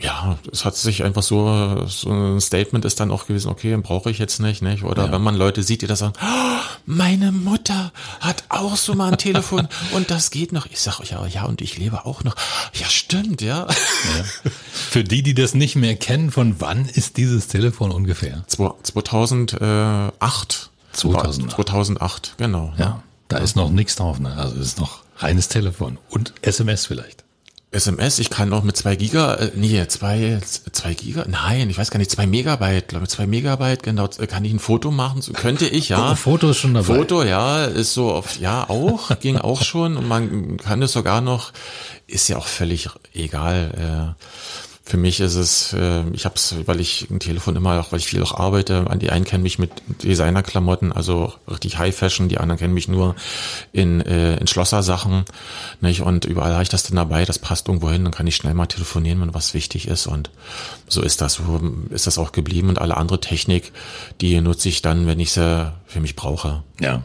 ja, 0.00 0.38
es 0.52 0.64
hat 0.64 0.76
sich 0.76 1.02
einfach 1.02 1.22
so, 1.22 1.86
so 1.86 2.10
ein 2.10 2.40
Statement 2.40 2.84
ist 2.84 3.00
dann 3.00 3.10
auch 3.10 3.26
gewesen, 3.26 3.50
okay, 3.50 3.76
brauche 3.76 4.10
ich 4.10 4.18
jetzt 4.18 4.38
nicht, 4.38 4.62
nicht? 4.62 4.84
Oder 4.84 5.06
ja. 5.06 5.12
wenn 5.12 5.22
man 5.22 5.34
Leute 5.34 5.62
sieht, 5.62 5.82
die 5.82 5.86
da 5.86 5.96
sagen, 5.96 6.12
oh, 6.22 6.60
meine 6.86 7.32
Mutter 7.32 7.92
hat 8.20 8.44
auch 8.48 8.76
so 8.76 8.94
mal 8.94 9.12
ein 9.12 9.18
Telefon 9.18 9.68
und 9.92 10.10
das 10.10 10.30
geht 10.30 10.52
noch. 10.52 10.66
Ich 10.66 10.80
sage, 10.80 11.02
ja, 11.10 11.26
ja, 11.26 11.44
und 11.44 11.60
ich 11.60 11.78
lebe 11.78 12.06
auch 12.06 12.24
noch. 12.24 12.36
Ja, 12.74 12.86
stimmt, 12.86 13.42
ja. 13.42 13.66
ja. 13.66 14.50
Für 14.72 15.02
die, 15.02 15.22
die 15.22 15.34
das 15.34 15.54
nicht 15.54 15.76
mehr 15.76 15.96
kennen, 15.96 16.30
von 16.30 16.60
wann 16.60 16.86
ist 16.86 17.16
dieses 17.16 17.48
Telefon 17.48 17.90
ungefähr? 17.90 18.44
2008. 18.46 20.70
2008. 20.92 21.56
2008, 21.56 22.34
genau. 22.38 22.72
Ja, 22.78 23.02
da 23.28 23.38
ist 23.38 23.56
noch 23.56 23.70
nichts 23.70 23.96
drauf, 23.96 24.20
ne? 24.20 24.36
Also 24.36 24.56
es 24.56 24.68
ist 24.68 24.78
noch 24.78 25.00
reines 25.18 25.48
Telefon 25.48 25.98
und 26.08 26.32
SMS 26.42 26.86
vielleicht. 26.86 27.24
SMS, 27.70 28.18
ich 28.18 28.30
kann 28.30 28.50
auch 28.54 28.62
mit 28.62 28.78
zwei 28.78 28.96
Giga, 28.96 29.34
äh, 29.34 29.50
nee, 29.54 29.86
zwei, 29.88 30.40
zwei 30.72 30.94
Giga, 30.94 31.26
nein, 31.28 31.68
ich 31.68 31.76
weiß 31.76 31.90
gar 31.90 31.98
nicht, 31.98 32.10
zwei 32.10 32.26
Megabyte, 32.26 32.88
glaube 32.88 33.04
ich, 33.04 33.10
zwei 33.10 33.26
Megabyte, 33.26 33.82
genau, 33.82 34.08
kann 34.08 34.44
ich 34.44 34.52
ein 34.52 34.58
Foto 34.58 34.90
machen? 34.90 35.20
Könnte 35.34 35.66
ich, 35.66 35.90
ja. 35.90 36.14
Foto 36.14 36.50
ist 36.50 36.58
schon 36.58 36.72
dabei. 36.72 36.96
Foto, 36.96 37.22
ja, 37.22 37.66
ist 37.66 37.92
so 37.92 38.10
auf, 38.10 38.38
ja, 38.38 38.70
auch, 38.70 39.10
ging 39.20 39.36
auch 39.36 39.62
schon 39.62 39.98
und 39.98 40.08
man 40.08 40.56
kann 40.56 40.80
es 40.80 40.92
sogar 40.92 41.20
noch, 41.20 41.52
ist 42.06 42.28
ja 42.28 42.38
auch 42.38 42.46
völlig 42.46 42.88
egal, 43.12 44.14
äh, 44.16 44.24
für 44.88 44.96
mich 44.96 45.20
ist 45.20 45.34
es, 45.34 45.74
äh, 45.74 46.02
ich 46.14 46.24
habe 46.24 46.36
es, 46.36 46.54
weil 46.64 46.80
ich 46.80 47.10
ein 47.10 47.20
Telefon 47.20 47.56
immer, 47.56 47.78
auch 47.78 47.92
weil 47.92 47.98
ich 47.98 48.06
viel 48.06 48.22
auch 48.22 48.32
arbeite, 48.32 48.86
die 49.02 49.10
einen 49.10 49.26
kennen 49.26 49.42
mich 49.42 49.58
mit 49.58 49.70
Designerklamotten, 50.02 50.92
also 50.92 51.34
richtig 51.46 51.76
High 51.76 51.94
Fashion, 51.94 52.30
die 52.30 52.38
anderen 52.38 52.58
kennen 52.58 52.72
mich 52.72 52.88
nur 52.88 53.14
in, 53.72 54.00
äh, 54.00 54.38
in 54.38 54.46
Schlossersachen, 54.46 55.26
nicht? 55.82 56.00
Und 56.00 56.24
überall 56.24 56.54
habe 56.54 56.62
ich 56.62 56.70
das 56.70 56.84
dann 56.84 56.96
dabei, 56.96 57.26
das 57.26 57.38
passt 57.38 57.68
irgendwo 57.68 57.90
hin, 57.90 58.02
dann 58.04 58.14
kann 58.14 58.26
ich 58.26 58.36
schnell 58.36 58.54
mal 58.54 58.64
telefonieren, 58.64 59.20
wenn 59.20 59.34
was 59.34 59.52
wichtig 59.52 59.88
ist 59.88 60.06
und 60.06 60.30
so 60.88 61.02
ist 61.02 61.20
das, 61.20 61.34
so 61.34 61.60
ist 61.90 62.06
das 62.06 62.16
auch 62.16 62.32
geblieben 62.32 62.70
und 62.70 62.80
alle 62.80 62.96
andere 62.96 63.20
Technik, 63.20 63.72
die 64.22 64.40
nutze 64.40 64.70
ich 64.70 64.80
dann, 64.80 65.06
wenn 65.06 65.20
ich 65.20 65.32
sie 65.32 65.70
für 65.84 66.00
mich 66.00 66.16
brauche. 66.16 66.62
Ja. 66.80 67.02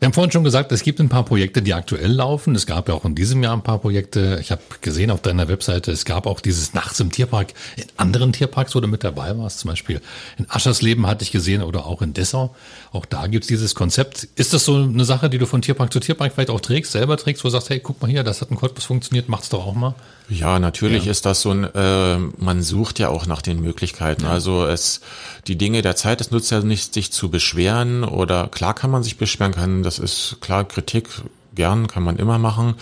Wir 0.00 0.06
haben 0.06 0.12
vorhin 0.12 0.30
schon 0.30 0.44
gesagt, 0.44 0.70
es 0.70 0.84
gibt 0.84 1.00
ein 1.00 1.08
paar 1.08 1.24
Projekte, 1.24 1.60
die 1.60 1.74
aktuell 1.74 2.12
laufen. 2.12 2.54
Es 2.54 2.66
gab 2.66 2.88
ja 2.88 2.94
auch 2.94 3.04
in 3.04 3.16
diesem 3.16 3.42
Jahr 3.42 3.52
ein 3.52 3.64
paar 3.64 3.80
Projekte. 3.80 4.38
Ich 4.40 4.52
habe 4.52 4.62
gesehen 4.80 5.10
auf 5.10 5.22
deiner 5.22 5.48
Webseite, 5.48 5.90
es 5.90 6.04
gab 6.04 6.28
auch 6.28 6.38
dieses 6.38 6.72
Nachts 6.72 7.00
im 7.00 7.10
Tierpark 7.10 7.52
in 7.76 7.84
anderen 7.96 8.32
Tierparks, 8.32 8.76
wo 8.76 8.80
du 8.80 8.86
mit 8.86 9.02
dabei 9.02 9.36
warst. 9.36 9.58
Zum 9.58 9.70
Beispiel 9.70 10.00
in 10.38 10.48
Aschersleben 10.48 11.08
hatte 11.08 11.24
ich 11.24 11.32
gesehen 11.32 11.62
oder 11.62 11.84
auch 11.84 12.00
in 12.00 12.14
Dessau. 12.14 12.54
Auch 12.92 13.06
da 13.06 13.26
gibt's 13.26 13.48
dieses 13.48 13.74
Konzept. 13.74 14.28
Ist 14.36 14.54
das 14.54 14.64
so 14.64 14.76
eine 14.76 15.04
Sache, 15.04 15.28
die 15.30 15.38
du 15.38 15.46
von 15.46 15.62
Tierpark 15.62 15.92
zu 15.92 15.98
Tierpark 15.98 16.32
vielleicht 16.32 16.50
auch 16.50 16.60
trägst, 16.60 16.92
selber 16.92 17.16
trägst, 17.16 17.42
wo 17.42 17.48
du 17.48 17.52
sagst, 17.52 17.70
hey, 17.70 17.80
guck 17.80 18.00
mal 18.00 18.08
hier, 18.08 18.22
das 18.22 18.40
hat 18.40 18.52
ein 18.52 18.56
Cottbus 18.56 18.84
funktioniert, 18.84 19.28
macht's 19.28 19.48
doch 19.48 19.66
auch 19.66 19.74
mal? 19.74 19.96
Ja, 20.28 20.58
natürlich 20.58 21.06
ja. 21.06 21.10
ist 21.10 21.24
das 21.24 21.40
so 21.40 21.50
ein, 21.50 21.64
äh, 21.64 22.18
man 22.36 22.62
sucht 22.62 22.98
ja 22.98 23.08
auch 23.08 23.26
nach 23.26 23.40
den 23.40 23.60
Möglichkeiten. 23.60 24.24
Ja. 24.24 24.30
Also 24.30 24.66
es, 24.66 25.00
die 25.46 25.56
Dinge 25.56 25.80
der 25.80 25.96
Zeit, 25.96 26.20
es 26.20 26.30
nutzt 26.30 26.50
ja 26.50 26.60
nicht, 26.60 26.92
sich 26.92 27.12
zu 27.12 27.30
beschweren 27.30 28.04
oder 28.04 28.48
klar 28.48 28.74
kann 28.74 28.90
man 28.90 29.02
sich 29.02 29.16
beschweren, 29.16 29.52
kann, 29.52 29.82
das 29.82 29.98
ist 29.98 30.36
klar 30.40 30.64
Kritik, 30.64 31.08
gern, 31.54 31.88
kann 31.88 32.04
man 32.04 32.18
immer 32.18 32.38
machen, 32.38 32.74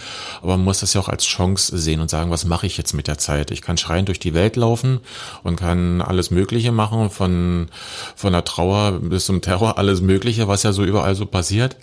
aber 0.43 0.59
man 0.59 0.65
muss 0.65 0.81
das 0.81 0.93
ja 0.93 1.01
auch 1.01 1.09
als 1.09 1.25
Chance 1.25 1.79
sehen 1.79 2.01
und 2.01 2.11
sagen, 2.11 2.31
was 2.31 2.45
mache 2.45 2.67
ich 2.67 2.77
jetzt 2.77 2.93
mit 2.93 3.09
der 3.09 3.17
Zeit? 3.17 3.51
Ich 3.51 3.63
kann 3.63 3.79
schreien 3.79 4.05
durch 4.05 4.19
die 4.19 4.35
Welt 4.35 4.55
laufen 4.57 5.01
und 5.43 5.57
kann 5.57 6.03
alles 6.03 6.31
Mögliche 6.31 6.73
machen, 6.73 7.09
von, 7.09 7.69
von 8.15 8.33
der 8.35 8.45
Trauer 8.45 8.99
bis 9.01 9.25
zum 9.25 9.41
Terror, 9.41 9.79
alles 9.79 10.03
Mögliche, 10.03 10.47
was 10.47 10.63
ja 10.63 10.73
so 10.73 10.85
überall 10.85 11.15
so 11.15 11.25
passiert. 11.25 11.77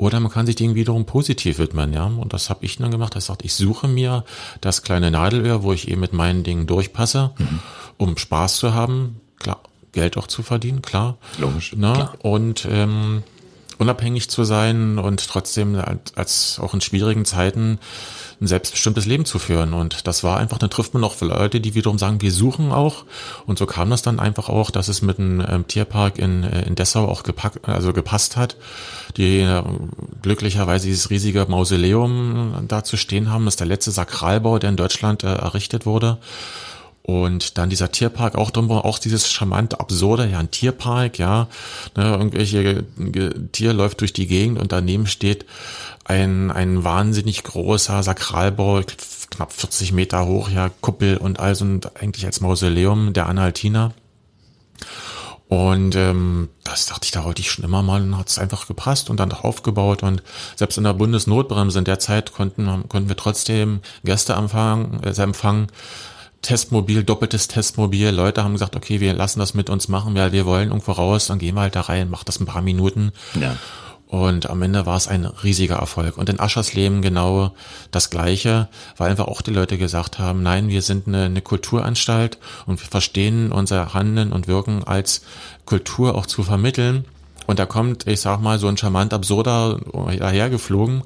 Oder 0.00 0.18
man 0.18 0.32
kann 0.32 0.46
sich 0.46 0.56
Dingen 0.56 0.74
wiederum 0.74 1.04
positiv 1.04 1.58
widmen, 1.58 1.92
ja. 1.92 2.06
Und 2.06 2.32
das 2.32 2.48
habe 2.48 2.64
ich 2.64 2.78
dann 2.78 2.90
gemacht. 2.90 3.16
Ich 3.16 3.24
sagte, 3.24 3.44
ich 3.44 3.52
suche 3.52 3.86
mir 3.86 4.24
das 4.62 4.82
kleine 4.82 5.10
Nadelöhr, 5.10 5.62
wo 5.62 5.74
ich 5.74 5.88
eben 5.88 6.00
mit 6.00 6.14
meinen 6.14 6.42
Dingen 6.42 6.66
durchpasse, 6.66 7.32
mhm. 7.36 7.58
um 7.98 8.16
Spaß 8.16 8.56
zu 8.56 8.72
haben, 8.72 9.20
klar, 9.38 9.60
Geld 9.92 10.16
auch 10.16 10.26
zu 10.26 10.42
verdienen, 10.42 10.80
klar. 10.80 11.18
Logisch. 11.36 11.74
Na, 11.76 11.92
klar. 11.92 12.14
Und 12.22 12.66
ähm, 12.70 13.24
unabhängig 13.76 14.30
zu 14.30 14.44
sein 14.44 14.98
und 14.98 15.28
trotzdem 15.28 15.74
als, 15.74 16.16
als 16.16 16.58
auch 16.60 16.72
in 16.72 16.80
schwierigen 16.80 17.26
Zeiten 17.26 17.78
ein 18.40 18.46
selbstbestimmtes 18.46 19.06
Leben 19.06 19.24
zu 19.24 19.38
führen. 19.38 19.74
Und 19.74 20.06
das 20.06 20.24
war 20.24 20.38
einfach, 20.38 20.58
dann 20.58 20.70
trifft 20.70 20.94
man 20.94 21.04
auch 21.04 21.20
Leute, 21.20 21.60
die 21.60 21.74
wiederum 21.74 21.98
sagen, 21.98 22.22
wir 22.22 22.32
suchen 22.32 22.72
auch. 22.72 23.04
Und 23.46 23.58
so 23.58 23.66
kam 23.66 23.90
das 23.90 24.02
dann 24.02 24.18
einfach 24.18 24.48
auch, 24.48 24.70
dass 24.70 24.88
es 24.88 25.02
mit 25.02 25.18
einem 25.18 25.44
ähm, 25.46 25.66
Tierpark 25.66 26.18
in, 26.18 26.44
äh, 26.44 26.62
in 26.62 26.74
Dessau 26.74 27.06
auch 27.06 27.22
gepackt, 27.22 27.68
also 27.68 27.92
gepasst 27.92 28.36
hat. 28.36 28.56
Die 29.16 29.40
äh, 29.40 29.62
glücklicherweise 30.22 30.86
dieses 30.86 31.10
riesige 31.10 31.44
Mausoleum 31.48 32.64
da 32.66 32.82
zu 32.82 32.96
stehen 32.96 33.30
haben. 33.30 33.44
Das 33.44 33.54
ist 33.54 33.60
der 33.60 33.66
letzte 33.66 33.90
Sakralbau, 33.90 34.58
der 34.58 34.70
in 34.70 34.76
Deutschland 34.76 35.22
äh, 35.22 35.34
errichtet 35.34 35.84
wurde. 35.84 36.18
Und 37.10 37.58
dann 37.58 37.70
dieser 37.70 37.90
Tierpark 37.90 38.36
auch 38.36 38.52
drum, 38.52 38.70
auch 38.70 39.00
dieses 39.00 39.32
charmante, 39.32 39.80
absurde, 39.80 40.28
ja, 40.28 40.38
ein 40.38 40.52
Tierpark, 40.52 41.18
ja, 41.18 41.48
ne, 41.96 42.04
irgendwelche 42.04 42.84
Tier 43.50 43.72
läuft 43.72 44.00
durch 44.00 44.12
die 44.12 44.28
Gegend 44.28 44.60
und 44.60 44.70
daneben 44.70 45.08
steht 45.08 45.44
ein, 46.04 46.52
ein 46.52 46.84
wahnsinnig 46.84 47.42
großer 47.42 48.04
Sakralbau, 48.04 48.82
knapp 49.28 49.52
40 49.52 49.90
Meter 49.90 50.24
hoch, 50.26 50.50
ja, 50.50 50.70
Kuppel 50.80 51.16
und 51.16 51.40
also 51.40 51.64
und 51.64 51.96
eigentlich 52.00 52.26
als 52.26 52.40
Mausoleum 52.40 53.12
der 53.12 53.26
Anhaltiner. 53.26 53.92
Und 55.48 55.96
ähm, 55.96 56.48
das 56.62 56.86
dachte 56.86 57.06
ich, 57.06 57.10
da 57.10 57.24
wollte 57.24 57.42
ich 57.42 57.50
schon 57.50 57.64
immer 57.64 57.82
mal 57.82 58.02
und 58.02 58.16
hat 58.16 58.28
es 58.28 58.38
einfach 58.38 58.68
gepasst 58.68 59.10
und 59.10 59.18
dann 59.18 59.32
aufgebaut. 59.32 60.04
Und 60.04 60.22
selbst 60.54 60.78
in 60.78 60.84
der 60.84 60.94
Bundesnotbremse 60.94 61.80
in 61.80 61.84
der 61.84 61.98
Zeit 61.98 62.32
konnten, 62.32 62.66
konnten 62.88 63.08
wir 63.08 63.16
trotzdem 63.16 63.80
Gäste 64.04 64.34
empfangen, 64.34 65.02
äh, 65.02 65.20
empfangen 65.20 65.66
Testmobil, 66.42 67.04
doppeltes 67.04 67.48
Testmobil. 67.48 68.08
Leute 68.10 68.42
haben 68.42 68.52
gesagt, 68.52 68.76
okay, 68.76 69.00
wir 69.00 69.12
lassen 69.12 69.40
das 69.40 69.54
mit 69.54 69.68
uns 69.68 69.88
machen, 69.88 70.14
weil 70.14 70.32
wir 70.32 70.46
wollen 70.46 70.68
irgendwo 70.68 70.92
raus, 70.92 71.26
dann 71.26 71.38
gehen 71.38 71.54
wir 71.54 71.62
halt 71.62 71.76
da 71.76 71.82
rein, 71.82 72.10
macht 72.10 72.28
das 72.28 72.40
ein 72.40 72.46
paar 72.46 72.62
Minuten. 72.62 73.12
Ja. 73.38 73.56
Und 74.06 74.50
am 74.50 74.60
Ende 74.62 74.86
war 74.86 74.96
es 74.96 75.06
ein 75.06 75.24
riesiger 75.24 75.76
Erfolg. 75.76 76.16
Und 76.16 76.28
in 76.28 76.40
Aschersleben 76.40 77.00
genau 77.00 77.54
das 77.92 78.10
Gleiche, 78.10 78.68
weil 78.96 79.08
einfach 79.08 79.28
auch 79.28 79.40
die 79.40 79.52
Leute 79.52 79.78
gesagt 79.78 80.18
haben, 80.18 80.42
nein, 80.42 80.68
wir 80.68 80.82
sind 80.82 81.06
eine, 81.06 81.26
eine 81.26 81.42
Kulturanstalt 81.42 82.38
und 82.66 82.80
wir 82.80 82.88
verstehen 82.88 83.52
unser 83.52 83.94
Handeln 83.94 84.32
und 84.32 84.48
Wirken 84.48 84.82
als 84.82 85.22
Kultur 85.64 86.16
auch 86.16 86.26
zu 86.26 86.42
vermitteln. 86.42 87.04
Und 87.46 87.60
da 87.60 87.66
kommt, 87.66 88.08
ich 88.08 88.20
sag 88.20 88.40
mal, 88.40 88.58
so 88.58 88.66
ein 88.66 88.76
charmant 88.76 89.14
absurder 89.14 89.78
dahergeflogen 89.94 91.02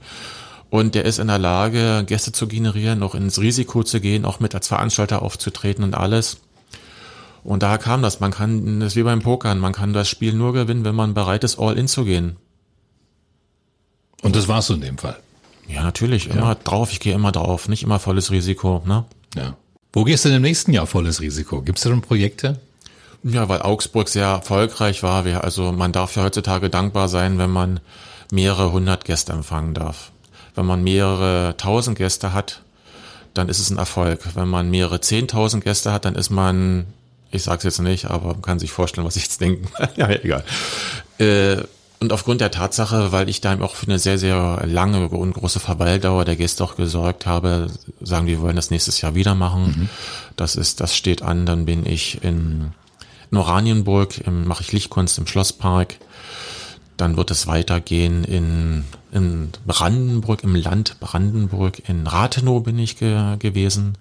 und 0.70 0.94
der 0.94 1.04
ist 1.04 1.18
in 1.18 1.28
der 1.28 1.38
Lage, 1.38 2.04
Gäste 2.06 2.32
zu 2.32 2.48
generieren, 2.48 3.02
auch 3.02 3.14
ins 3.14 3.40
Risiko 3.40 3.82
zu 3.82 4.00
gehen, 4.00 4.24
auch 4.24 4.40
mit 4.40 4.54
als 4.54 4.68
Veranstalter 4.68 5.22
aufzutreten 5.22 5.84
und 5.84 5.94
alles. 5.94 6.38
Und 7.44 7.62
da 7.62 7.78
kam 7.78 8.02
das. 8.02 8.20
Man 8.20 8.30
kann, 8.30 8.80
das 8.80 8.92
ist 8.92 8.96
wie 8.96 9.02
beim 9.02 9.20
Pokern, 9.20 9.58
man 9.58 9.72
kann 9.72 9.92
das 9.92 10.08
Spiel 10.08 10.32
nur 10.32 10.52
gewinnen, 10.52 10.84
wenn 10.84 10.94
man 10.94 11.14
bereit 11.14 11.44
ist, 11.44 11.58
all 11.58 11.76
in 11.78 11.88
zu 11.88 12.04
gehen. 12.04 12.36
Und 14.22 14.34
das 14.34 14.48
warst 14.48 14.70
du 14.70 14.74
in 14.74 14.80
dem 14.80 14.98
Fall? 14.98 15.18
Ja, 15.68 15.82
natürlich. 15.82 16.30
Immer 16.30 16.48
ja. 16.48 16.54
drauf. 16.54 16.90
Ich 16.92 17.00
gehe 17.00 17.14
immer 17.14 17.32
drauf. 17.32 17.68
Nicht 17.68 17.82
immer 17.82 17.98
volles 17.98 18.30
Risiko, 18.30 18.82
ne? 18.86 19.04
Ja. 19.34 19.56
Wo 19.92 20.04
gehst 20.04 20.24
du 20.24 20.28
denn 20.28 20.36
im 20.36 20.42
nächsten 20.42 20.72
Jahr 20.72 20.86
volles 20.86 21.20
Risiko? 21.20 21.62
Gibt 21.62 21.78
es 21.78 21.84
da 21.84 21.90
schon 21.90 22.00
Projekte? 22.00 22.58
Ja, 23.22 23.48
weil 23.48 23.62
Augsburg 23.62 24.08
sehr 24.08 24.26
erfolgreich 24.26 25.02
war. 25.02 25.24
Also 25.42 25.72
man 25.72 25.92
darf 25.92 26.16
ja 26.16 26.24
heutzutage 26.24 26.68
dankbar 26.68 27.08
sein, 27.08 27.38
wenn 27.38 27.50
man 27.50 27.80
mehrere 28.30 28.72
hundert 28.72 29.04
Gäste 29.04 29.32
empfangen 29.32 29.74
darf. 29.74 30.10
Wenn 30.54 30.66
man 30.66 30.82
mehrere 30.82 31.56
tausend 31.56 31.98
Gäste 31.98 32.32
hat, 32.32 32.62
dann 33.34 33.48
ist 33.48 33.58
es 33.58 33.70
ein 33.70 33.78
Erfolg. 33.78 34.20
Wenn 34.34 34.48
man 34.48 34.70
mehrere 34.70 35.00
zehntausend 35.00 35.64
Gäste 35.64 35.92
hat, 35.92 36.04
dann 36.04 36.14
ist 36.14 36.30
man, 36.30 36.86
ich 37.30 37.42
sage 37.42 37.58
es 37.58 37.64
jetzt 37.64 37.80
nicht, 37.80 38.06
aber 38.06 38.34
man 38.34 38.42
kann 38.42 38.58
sich 38.58 38.70
vorstellen, 38.70 39.06
was 39.06 39.16
ich 39.16 39.24
jetzt 39.24 39.40
denke. 39.40 39.68
ja, 39.96 40.08
egal. 40.08 40.44
Äh, 41.18 41.62
und 42.00 42.12
aufgrund 42.12 42.40
der 42.40 42.50
Tatsache, 42.50 43.12
weil 43.12 43.28
ich 43.28 43.40
da 43.40 43.58
auch 43.60 43.74
für 43.74 43.86
eine 43.86 43.98
sehr, 43.98 44.18
sehr 44.18 44.62
lange 44.66 45.08
und 45.08 45.32
große 45.32 45.58
Verweildauer 45.58 46.24
der 46.24 46.36
Gäste 46.36 46.62
auch 46.62 46.76
gesorgt 46.76 47.24
habe, 47.24 47.68
sagen, 48.00 48.26
wir 48.26 48.42
wollen 48.42 48.56
das 48.56 48.70
nächstes 48.70 49.00
Jahr 49.00 49.14
wieder 49.14 49.34
machen. 49.34 49.64
Mhm. 49.64 49.88
Das 50.36 50.54
ist, 50.54 50.80
das 50.80 50.94
steht 50.94 51.22
an. 51.22 51.46
Dann 51.46 51.64
bin 51.64 51.86
ich 51.86 52.22
in, 52.22 52.72
in 53.30 53.38
Oranienburg, 53.38 54.26
mache 54.26 54.62
ich 54.62 54.72
Lichtkunst 54.72 55.18
im 55.18 55.26
Schlosspark 55.26 55.96
Dann 56.96 57.16
wird 57.16 57.32
es 57.32 57.48
weitergehen 57.48 58.22
in, 58.22 58.84
in 59.10 59.50
Brandenburg, 59.66 60.44
im 60.44 60.54
Land 60.54 61.00
Brandenburg, 61.00 61.82
in 61.88 62.06
Rathenow 62.06 62.62
bin 62.62 62.78
ich 62.78 62.96
ge 62.98 63.36
gewesen. 63.38 63.98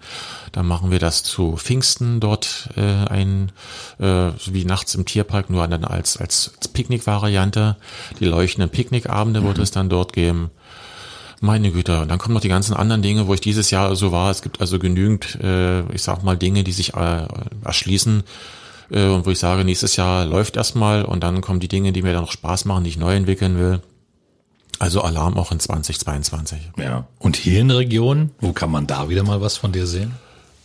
Da 0.51 0.61
machen 0.61 0.91
wir 0.91 0.99
das 0.99 1.23
zu 1.23 1.57
Pfingsten 1.57 2.19
dort 2.19 2.69
äh, 2.75 2.81
ein, 2.81 3.51
äh, 3.99 4.31
wie 4.45 4.65
nachts 4.65 4.93
im 4.93 5.05
Tierpark, 5.05 5.49
nur 5.49 5.67
dann 5.67 5.85
als, 5.85 6.17
als, 6.17 6.51
als 6.55 6.67
Picknick-Variante. 6.67 7.77
Die 8.19 8.25
leuchtenden 8.25 8.69
Picknickabende 8.69 9.41
mhm. 9.41 9.45
wird 9.45 9.57
es 9.57 9.71
dann 9.71 9.89
dort 9.89 10.13
geben. 10.13 10.51
Meine 11.41 11.71
Güte, 11.71 12.01
und 12.01 12.09
dann 12.09 12.19
kommen 12.19 12.35
noch 12.35 12.41
die 12.41 12.47
ganzen 12.47 12.73
anderen 12.73 13.01
Dinge, 13.01 13.27
wo 13.27 13.33
ich 13.33 13.41
dieses 13.41 13.69
Jahr 13.69 13.95
so 13.95 14.11
war. 14.11 14.29
Es 14.29 14.43
gibt 14.43 14.61
also 14.61 14.77
genügend, 14.77 15.35
äh, 15.41 15.81
ich 15.93 16.03
sag 16.03 16.23
mal, 16.23 16.37
Dinge, 16.37 16.63
die 16.63 16.71
sich 16.71 16.93
äh, 16.93 17.27
erschließen 17.63 18.23
äh, 18.93 19.07
und 19.07 19.25
wo 19.25 19.31
ich 19.31 19.39
sage, 19.39 19.65
nächstes 19.65 19.95
Jahr 19.95 20.25
läuft 20.25 20.55
erstmal 20.55 21.03
und 21.03 21.23
dann 21.23 21.41
kommen 21.41 21.59
die 21.59 21.67
Dinge, 21.67 21.91
die 21.91 22.01
mir 22.01 22.13
dann 22.13 22.21
noch 22.21 22.31
Spaß 22.31 22.65
machen, 22.65 22.83
die 22.83 22.91
ich 22.91 22.97
neu 22.97 23.15
entwickeln 23.15 23.57
will. 23.57 23.81
Also 24.79 25.01
Alarm 25.01 25.37
auch 25.37 25.51
in 25.51 25.59
2022. 25.59 26.71
Ja. 26.77 27.07
Und 27.19 27.35
hier 27.35 27.61
in 27.61 27.69
der 27.69 27.77
Region, 27.77 28.31
wo 28.39 28.53
kann 28.53 28.71
man 28.71 28.87
da 28.87 29.09
wieder 29.09 29.23
mal 29.23 29.41
was 29.41 29.57
von 29.57 29.71
dir 29.71 29.87
sehen? 29.87 30.13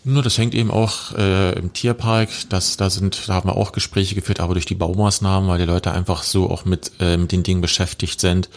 Nur 0.04 0.22
das 0.22 0.38
hängt 0.38 0.54
eben 0.54 0.70
auch 0.70 1.12
äh, 1.16 1.52
im 1.52 1.72
Tierpark, 1.72 2.30
das, 2.48 2.76
da 2.76 2.88
sind, 2.88 3.28
da 3.28 3.34
haben 3.34 3.48
wir 3.48 3.56
auch 3.56 3.72
Gespräche 3.72 4.14
geführt, 4.14 4.40
aber 4.40 4.54
durch 4.54 4.64
die 4.64 4.74
Baumaßnahmen, 4.74 5.48
weil 5.48 5.58
die 5.58 5.64
Leute 5.64 5.92
einfach 5.92 6.22
so 6.22 6.48
auch 6.48 6.64
mit, 6.64 6.92
äh, 7.00 7.16
mit 7.16 7.32
den 7.32 7.42
Dingen 7.42 7.60
beschäftigt 7.60 8.20
sind, 8.20 8.48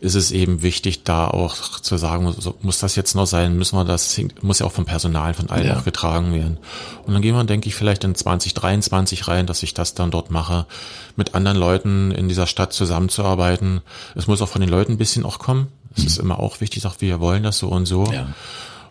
ist 0.00 0.14
es 0.14 0.30
eben 0.30 0.62
wichtig, 0.62 1.04
da 1.04 1.26
auch 1.28 1.54
zu 1.56 1.96
sagen, 1.96 2.24
muss, 2.24 2.50
muss 2.60 2.78
das 2.78 2.96
jetzt 2.96 3.14
noch 3.14 3.26
sein, 3.26 3.56
müssen 3.56 3.76
wir 3.76 3.84
das, 3.84 4.20
muss 4.42 4.58
ja 4.58 4.66
auch 4.66 4.72
vom 4.72 4.84
Personal, 4.84 5.34
von 5.34 5.48
allen 5.48 5.66
ja. 5.66 5.78
auch 5.78 5.84
getragen 5.84 6.34
werden. 6.34 6.58
Und 7.04 7.14
dann 7.14 7.22
gehen 7.22 7.34
wir, 7.34 7.44
denke 7.44 7.68
ich, 7.68 7.74
vielleicht 7.74 8.04
in 8.04 8.14
2023 8.14 9.26
rein, 9.28 9.46
dass 9.46 9.62
ich 9.62 9.74
das 9.74 9.94
dann 9.94 10.10
dort 10.10 10.30
mache, 10.30 10.66
mit 11.16 11.34
anderen 11.34 11.56
Leuten 11.56 12.10
in 12.10 12.28
dieser 12.28 12.46
Stadt 12.46 12.72
zusammenzuarbeiten. 12.72 13.80
Es 14.14 14.26
muss 14.26 14.42
auch 14.42 14.48
von 14.48 14.60
den 14.60 14.70
Leuten 14.70 14.92
ein 14.92 14.98
bisschen 14.98 15.24
auch 15.24 15.38
kommen. 15.38 15.68
Es 15.96 16.02
mhm. 16.02 16.06
ist 16.08 16.18
immer 16.18 16.38
auch 16.40 16.60
wichtig, 16.60 16.82
sagt, 16.82 17.00
wir 17.00 17.20
wollen 17.20 17.42
das 17.42 17.58
so 17.58 17.68
und 17.68 17.86
so. 17.86 18.04
Ja. 18.12 18.28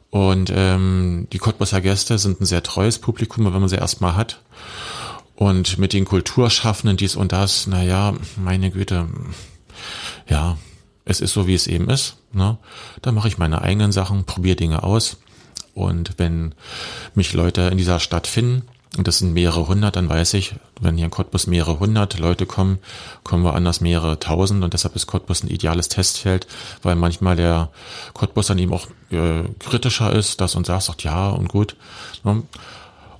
Und 0.10 0.52
ähm, 0.56 1.28
die 1.34 1.40
Cottbusser 1.40 1.82
Gäste 1.82 2.18
sind 2.18 2.42
ein 2.42 2.46
sehr 2.46 2.64
treues 2.64 3.00
Publikum, 3.00 3.46
wenn 3.46 3.60
man 3.60 3.70
sie 3.70 3.76
erstmal 3.76 4.16
hat. 4.16 4.40
Und 5.36 5.78
mit 5.78 5.94
den 5.94 6.06
Kulturschaffenden 6.06 6.98
dies 6.98 7.16
und 7.16 7.34
das, 7.34 7.68
naja, 7.68 8.14
meine 8.38 8.72
Güte, 8.72 9.08
ja, 10.30 10.58
es 11.06 11.22
ist 11.22 11.34
so, 11.34 11.48
wie 11.48 11.54
es 11.54 11.68
eben 11.68 11.90
ist. 11.90 12.18
Ne? 12.34 12.58
Da 13.02 13.12
mache 13.12 13.28
ich 13.28 13.38
meine 13.38 13.62
eigenen 13.62 13.92
Sachen, 13.92 14.26
probiere 14.26 14.56
Dinge 14.56 14.84
aus. 14.84 15.18
Und 15.74 16.14
wenn 16.18 16.56
mich 17.14 17.34
Leute 17.34 17.62
in 17.64 17.78
dieser 17.78 18.00
Stadt 18.00 18.28
finden, 18.28 18.64
und 18.98 19.08
das 19.08 19.18
sind 19.18 19.34
mehrere 19.34 19.68
hundert, 19.68 19.98
dann 19.98 20.08
weiß 20.08 20.36
ich, 20.36 20.56
wenn 20.80 20.96
hier 20.96 21.06
in 21.06 21.12
Cottbus 21.12 21.48
mehrere 21.48 21.80
hundert 21.80 22.18
Leute 22.18 22.46
kommen, 22.46 22.80
kommen 23.24 23.44
woanders 23.44 23.82
mehrere 23.82 24.20
tausend 24.20 24.64
und 24.64 24.74
deshalb 24.74 24.96
ist 24.96 25.08
Cottbus 25.08 25.44
ein 25.44 25.50
ideales 25.50 25.90
Testfeld, 25.90 26.48
weil 26.82 26.96
manchmal 26.96 27.36
der 27.36 27.70
Cottbus 28.14 28.48
dann 28.48 28.60
eben 28.60 28.74
auch 28.74 28.88
äh, 29.12 29.44
kritischer 29.60 30.14
ist, 30.14 30.40
das 30.40 30.56
und 30.56 30.66
sagt, 30.66 30.84
sagt 30.84 31.04
ja 31.04 31.30
und 31.30 31.50
gut. 31.50 31.76
Ne? 32.24 32.44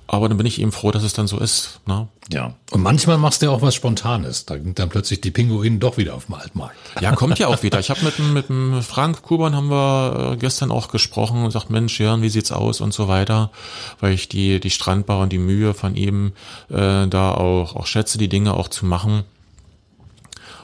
Aber 0.08 0.28
dann 0.28 0.38
bin 0.38 0.46
ich 0.46 0.60
eben 0.60 0.70
froh, 0.70 0.92
dass 0.92 1.02
es 1.02 1.14
dann 1.14 1.26
so 1.26 1.38
ist. 1.38 1.80
Ne? 1.86 2.06
Ja. 2.30 2.54
Und 2.70 2.82
manchmal 2.82 3.18
machst 3.18 3.42
du 3.42 3.46
ja 3.46 3.52
auch 3.52 3.62
was 3.62 3.74
Spontanes. 3.74 4.46
Da 4.46 4.54
sind 4.54 4.78
dann 4.78 4.88
plötzlich 4.88 5.20
die 5.20 5.32
Pinguinen 5.32 5.80
doch 5.80 5.96
wieder 5.96 6.14
auf 6.14 6.26
dem 6.26 6.36
Altmarkt. 6.36 6.76
Ja, 7.00 7.14
kommt 7.16 7.38
ja 7.40 7.48
auch 7.48 7.62
wieder. 7.64 7.80
Ich 7.80 7.90
habe 7.90 8.04
mit, 8.04 8.18
mit 8.18 8.48
dem 8.48 8.82
Frank 8.82 9.22
Kuban 9.22 9.56
haben 9.56 9.68
wir 9.68 10.32
äh, 10.32 10.36
gestern 10.36 10.70
auch 10.70 10.88
gesprochen 10.88 11.44
und 11.44 11.50
sagt, 11.50 11.70
Mensch, 11.70 11.98
Jörn, 11.98 12.22
wie 12.22 12.28
sieht's 12.28 12.52
aus 12.52 12.80
und 12.80 12.94
so 12.94 13.08
weiter. 13.08 13.50
Weil 13.98 14.12
ich 14.12 14.28
die, 14.28 14.60
die 14.60 14.70
Strandbau 14.70 15.22
und 15.22 15.32
die 15.32 15.38
Mühe 15.38 15.74
von 15.74 15.96
ihm 15.96 16.32
äh, 16.70 17.06
da 17.08 17.32
auch, 17.32 17.74
auch 17.74 17.86
schätze, 17.86 18.16
die 18.16 18.28
Dinge 18.28 18.54
auch 18.54 18.68
zu 18.68 18.86
machen. 18.86 19.24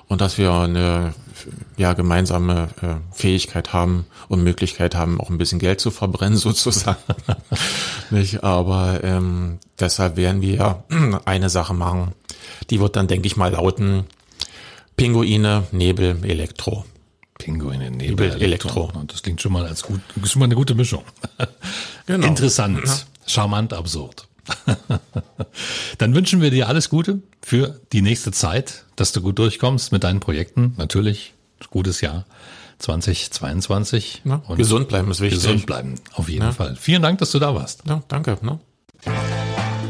Und 0.07 0.21
dass 0.21 0.39
wir 0.39 0.53
eine 0.53 1.15
ja, 1.77 1.93
gemeinsame 1.93 2.69
äh, 2.83 3.15
Fähigkeit 3.15 3.73
haben 3.73 4.07
und 4.29 4.43
Möglichkeit 4.43 4.95
haben, 4.95 5.21
auch 5.21 5.31
ein 5.31 5.39
bisschen 5.39 5.59
Geld 5.59 5.81
zu 5.81 5.91
verbrennen 5.91 6.37
sozusagen. 6.39 6.99
Nicht? 8.11 8.45
Aber 8.45 9.03
ähm, 9.03 9.59
deshalb 9.79 10.17
werden 10.17 10.43
wir 10.43 10.85
eine 11.25 11.51
Sache 11.51 11.75
machen. 11.75 12.13
Die 12.71 12.81
wird 12.81 12.97
dann, 12.97 13.09
denke 13.09 13.27
ich 13.27 13.37
mal, 13.37 13.53
lauten 13.53 14.05
Pinguine, 14.97 15.65
Nebel, 15.73 16.25
Elektro. 16.25 16.85
Pinguine, 17.39 17.91
Nebel, 17.91 18.09
Nebel 18.09 18.43
Elektro. 18.43 18.85
Elektro. 18.85 19.03
Das 19.07 19.23
klingt 19.23 19.41
schon 19.41 19.53
mal 19.53 19.67
als 19.67 19.83
gut, 19.83 20.01
schon 20.25 20.41
mal 20.41 20.47
eine 20.47 20.55
gute 20.55 20.75
Mischung. 20.75 21.03
Genau. 22.07 22.27
Interessant, 22.27 22.81
ja. 22.85 22.99
charmant, 23.27 23.73
absurd. 23.73 24.27
Dann 25.99 26.15
wünschen 26.15 26.41
wir 26.41 26.51
dir 26.51 26.69
alles 26.69 26.89
Gute 26.89 27.23
für 27.43 27.81
die 27.93 28.03
nächste 28.03 28.33
Zeit, 28.33 28.85
dass 28.97 29.13
du 29.13 29.21
gut 29.21 29.39
durchkommst 29.39 29.93
mit 29.93 30.05
deinen 30.05 30.21
Projekten. 30.21 30.75
Natürlich, 30.77 31.35
gutes 31.71 32.01
Jahr 32.01 32.25
2022. 32.79 34.23
Ja, 34.25 34.43
gesund 34.57 34.89
bleiben 34.89 35.11
ist 35.11 35.21
wichtig. 35.21 35.43
Gesund 35.43 35.67
bleiben, 35.67 35.95
auf 36.15 36.29
jeden 36.29 36.45
ja. 36.45 36.53
Fall. 36.53 36.77
Vielen 36.77 37.03
Dank, 37.03 37.19
dass 37.19 37.31
du 37.31 37.39
da 37.39 37.55
warst. 37.55 37.83
Ja, 37.87 38.03
danke. 38.09 38.39
Ne? 38.43 38.59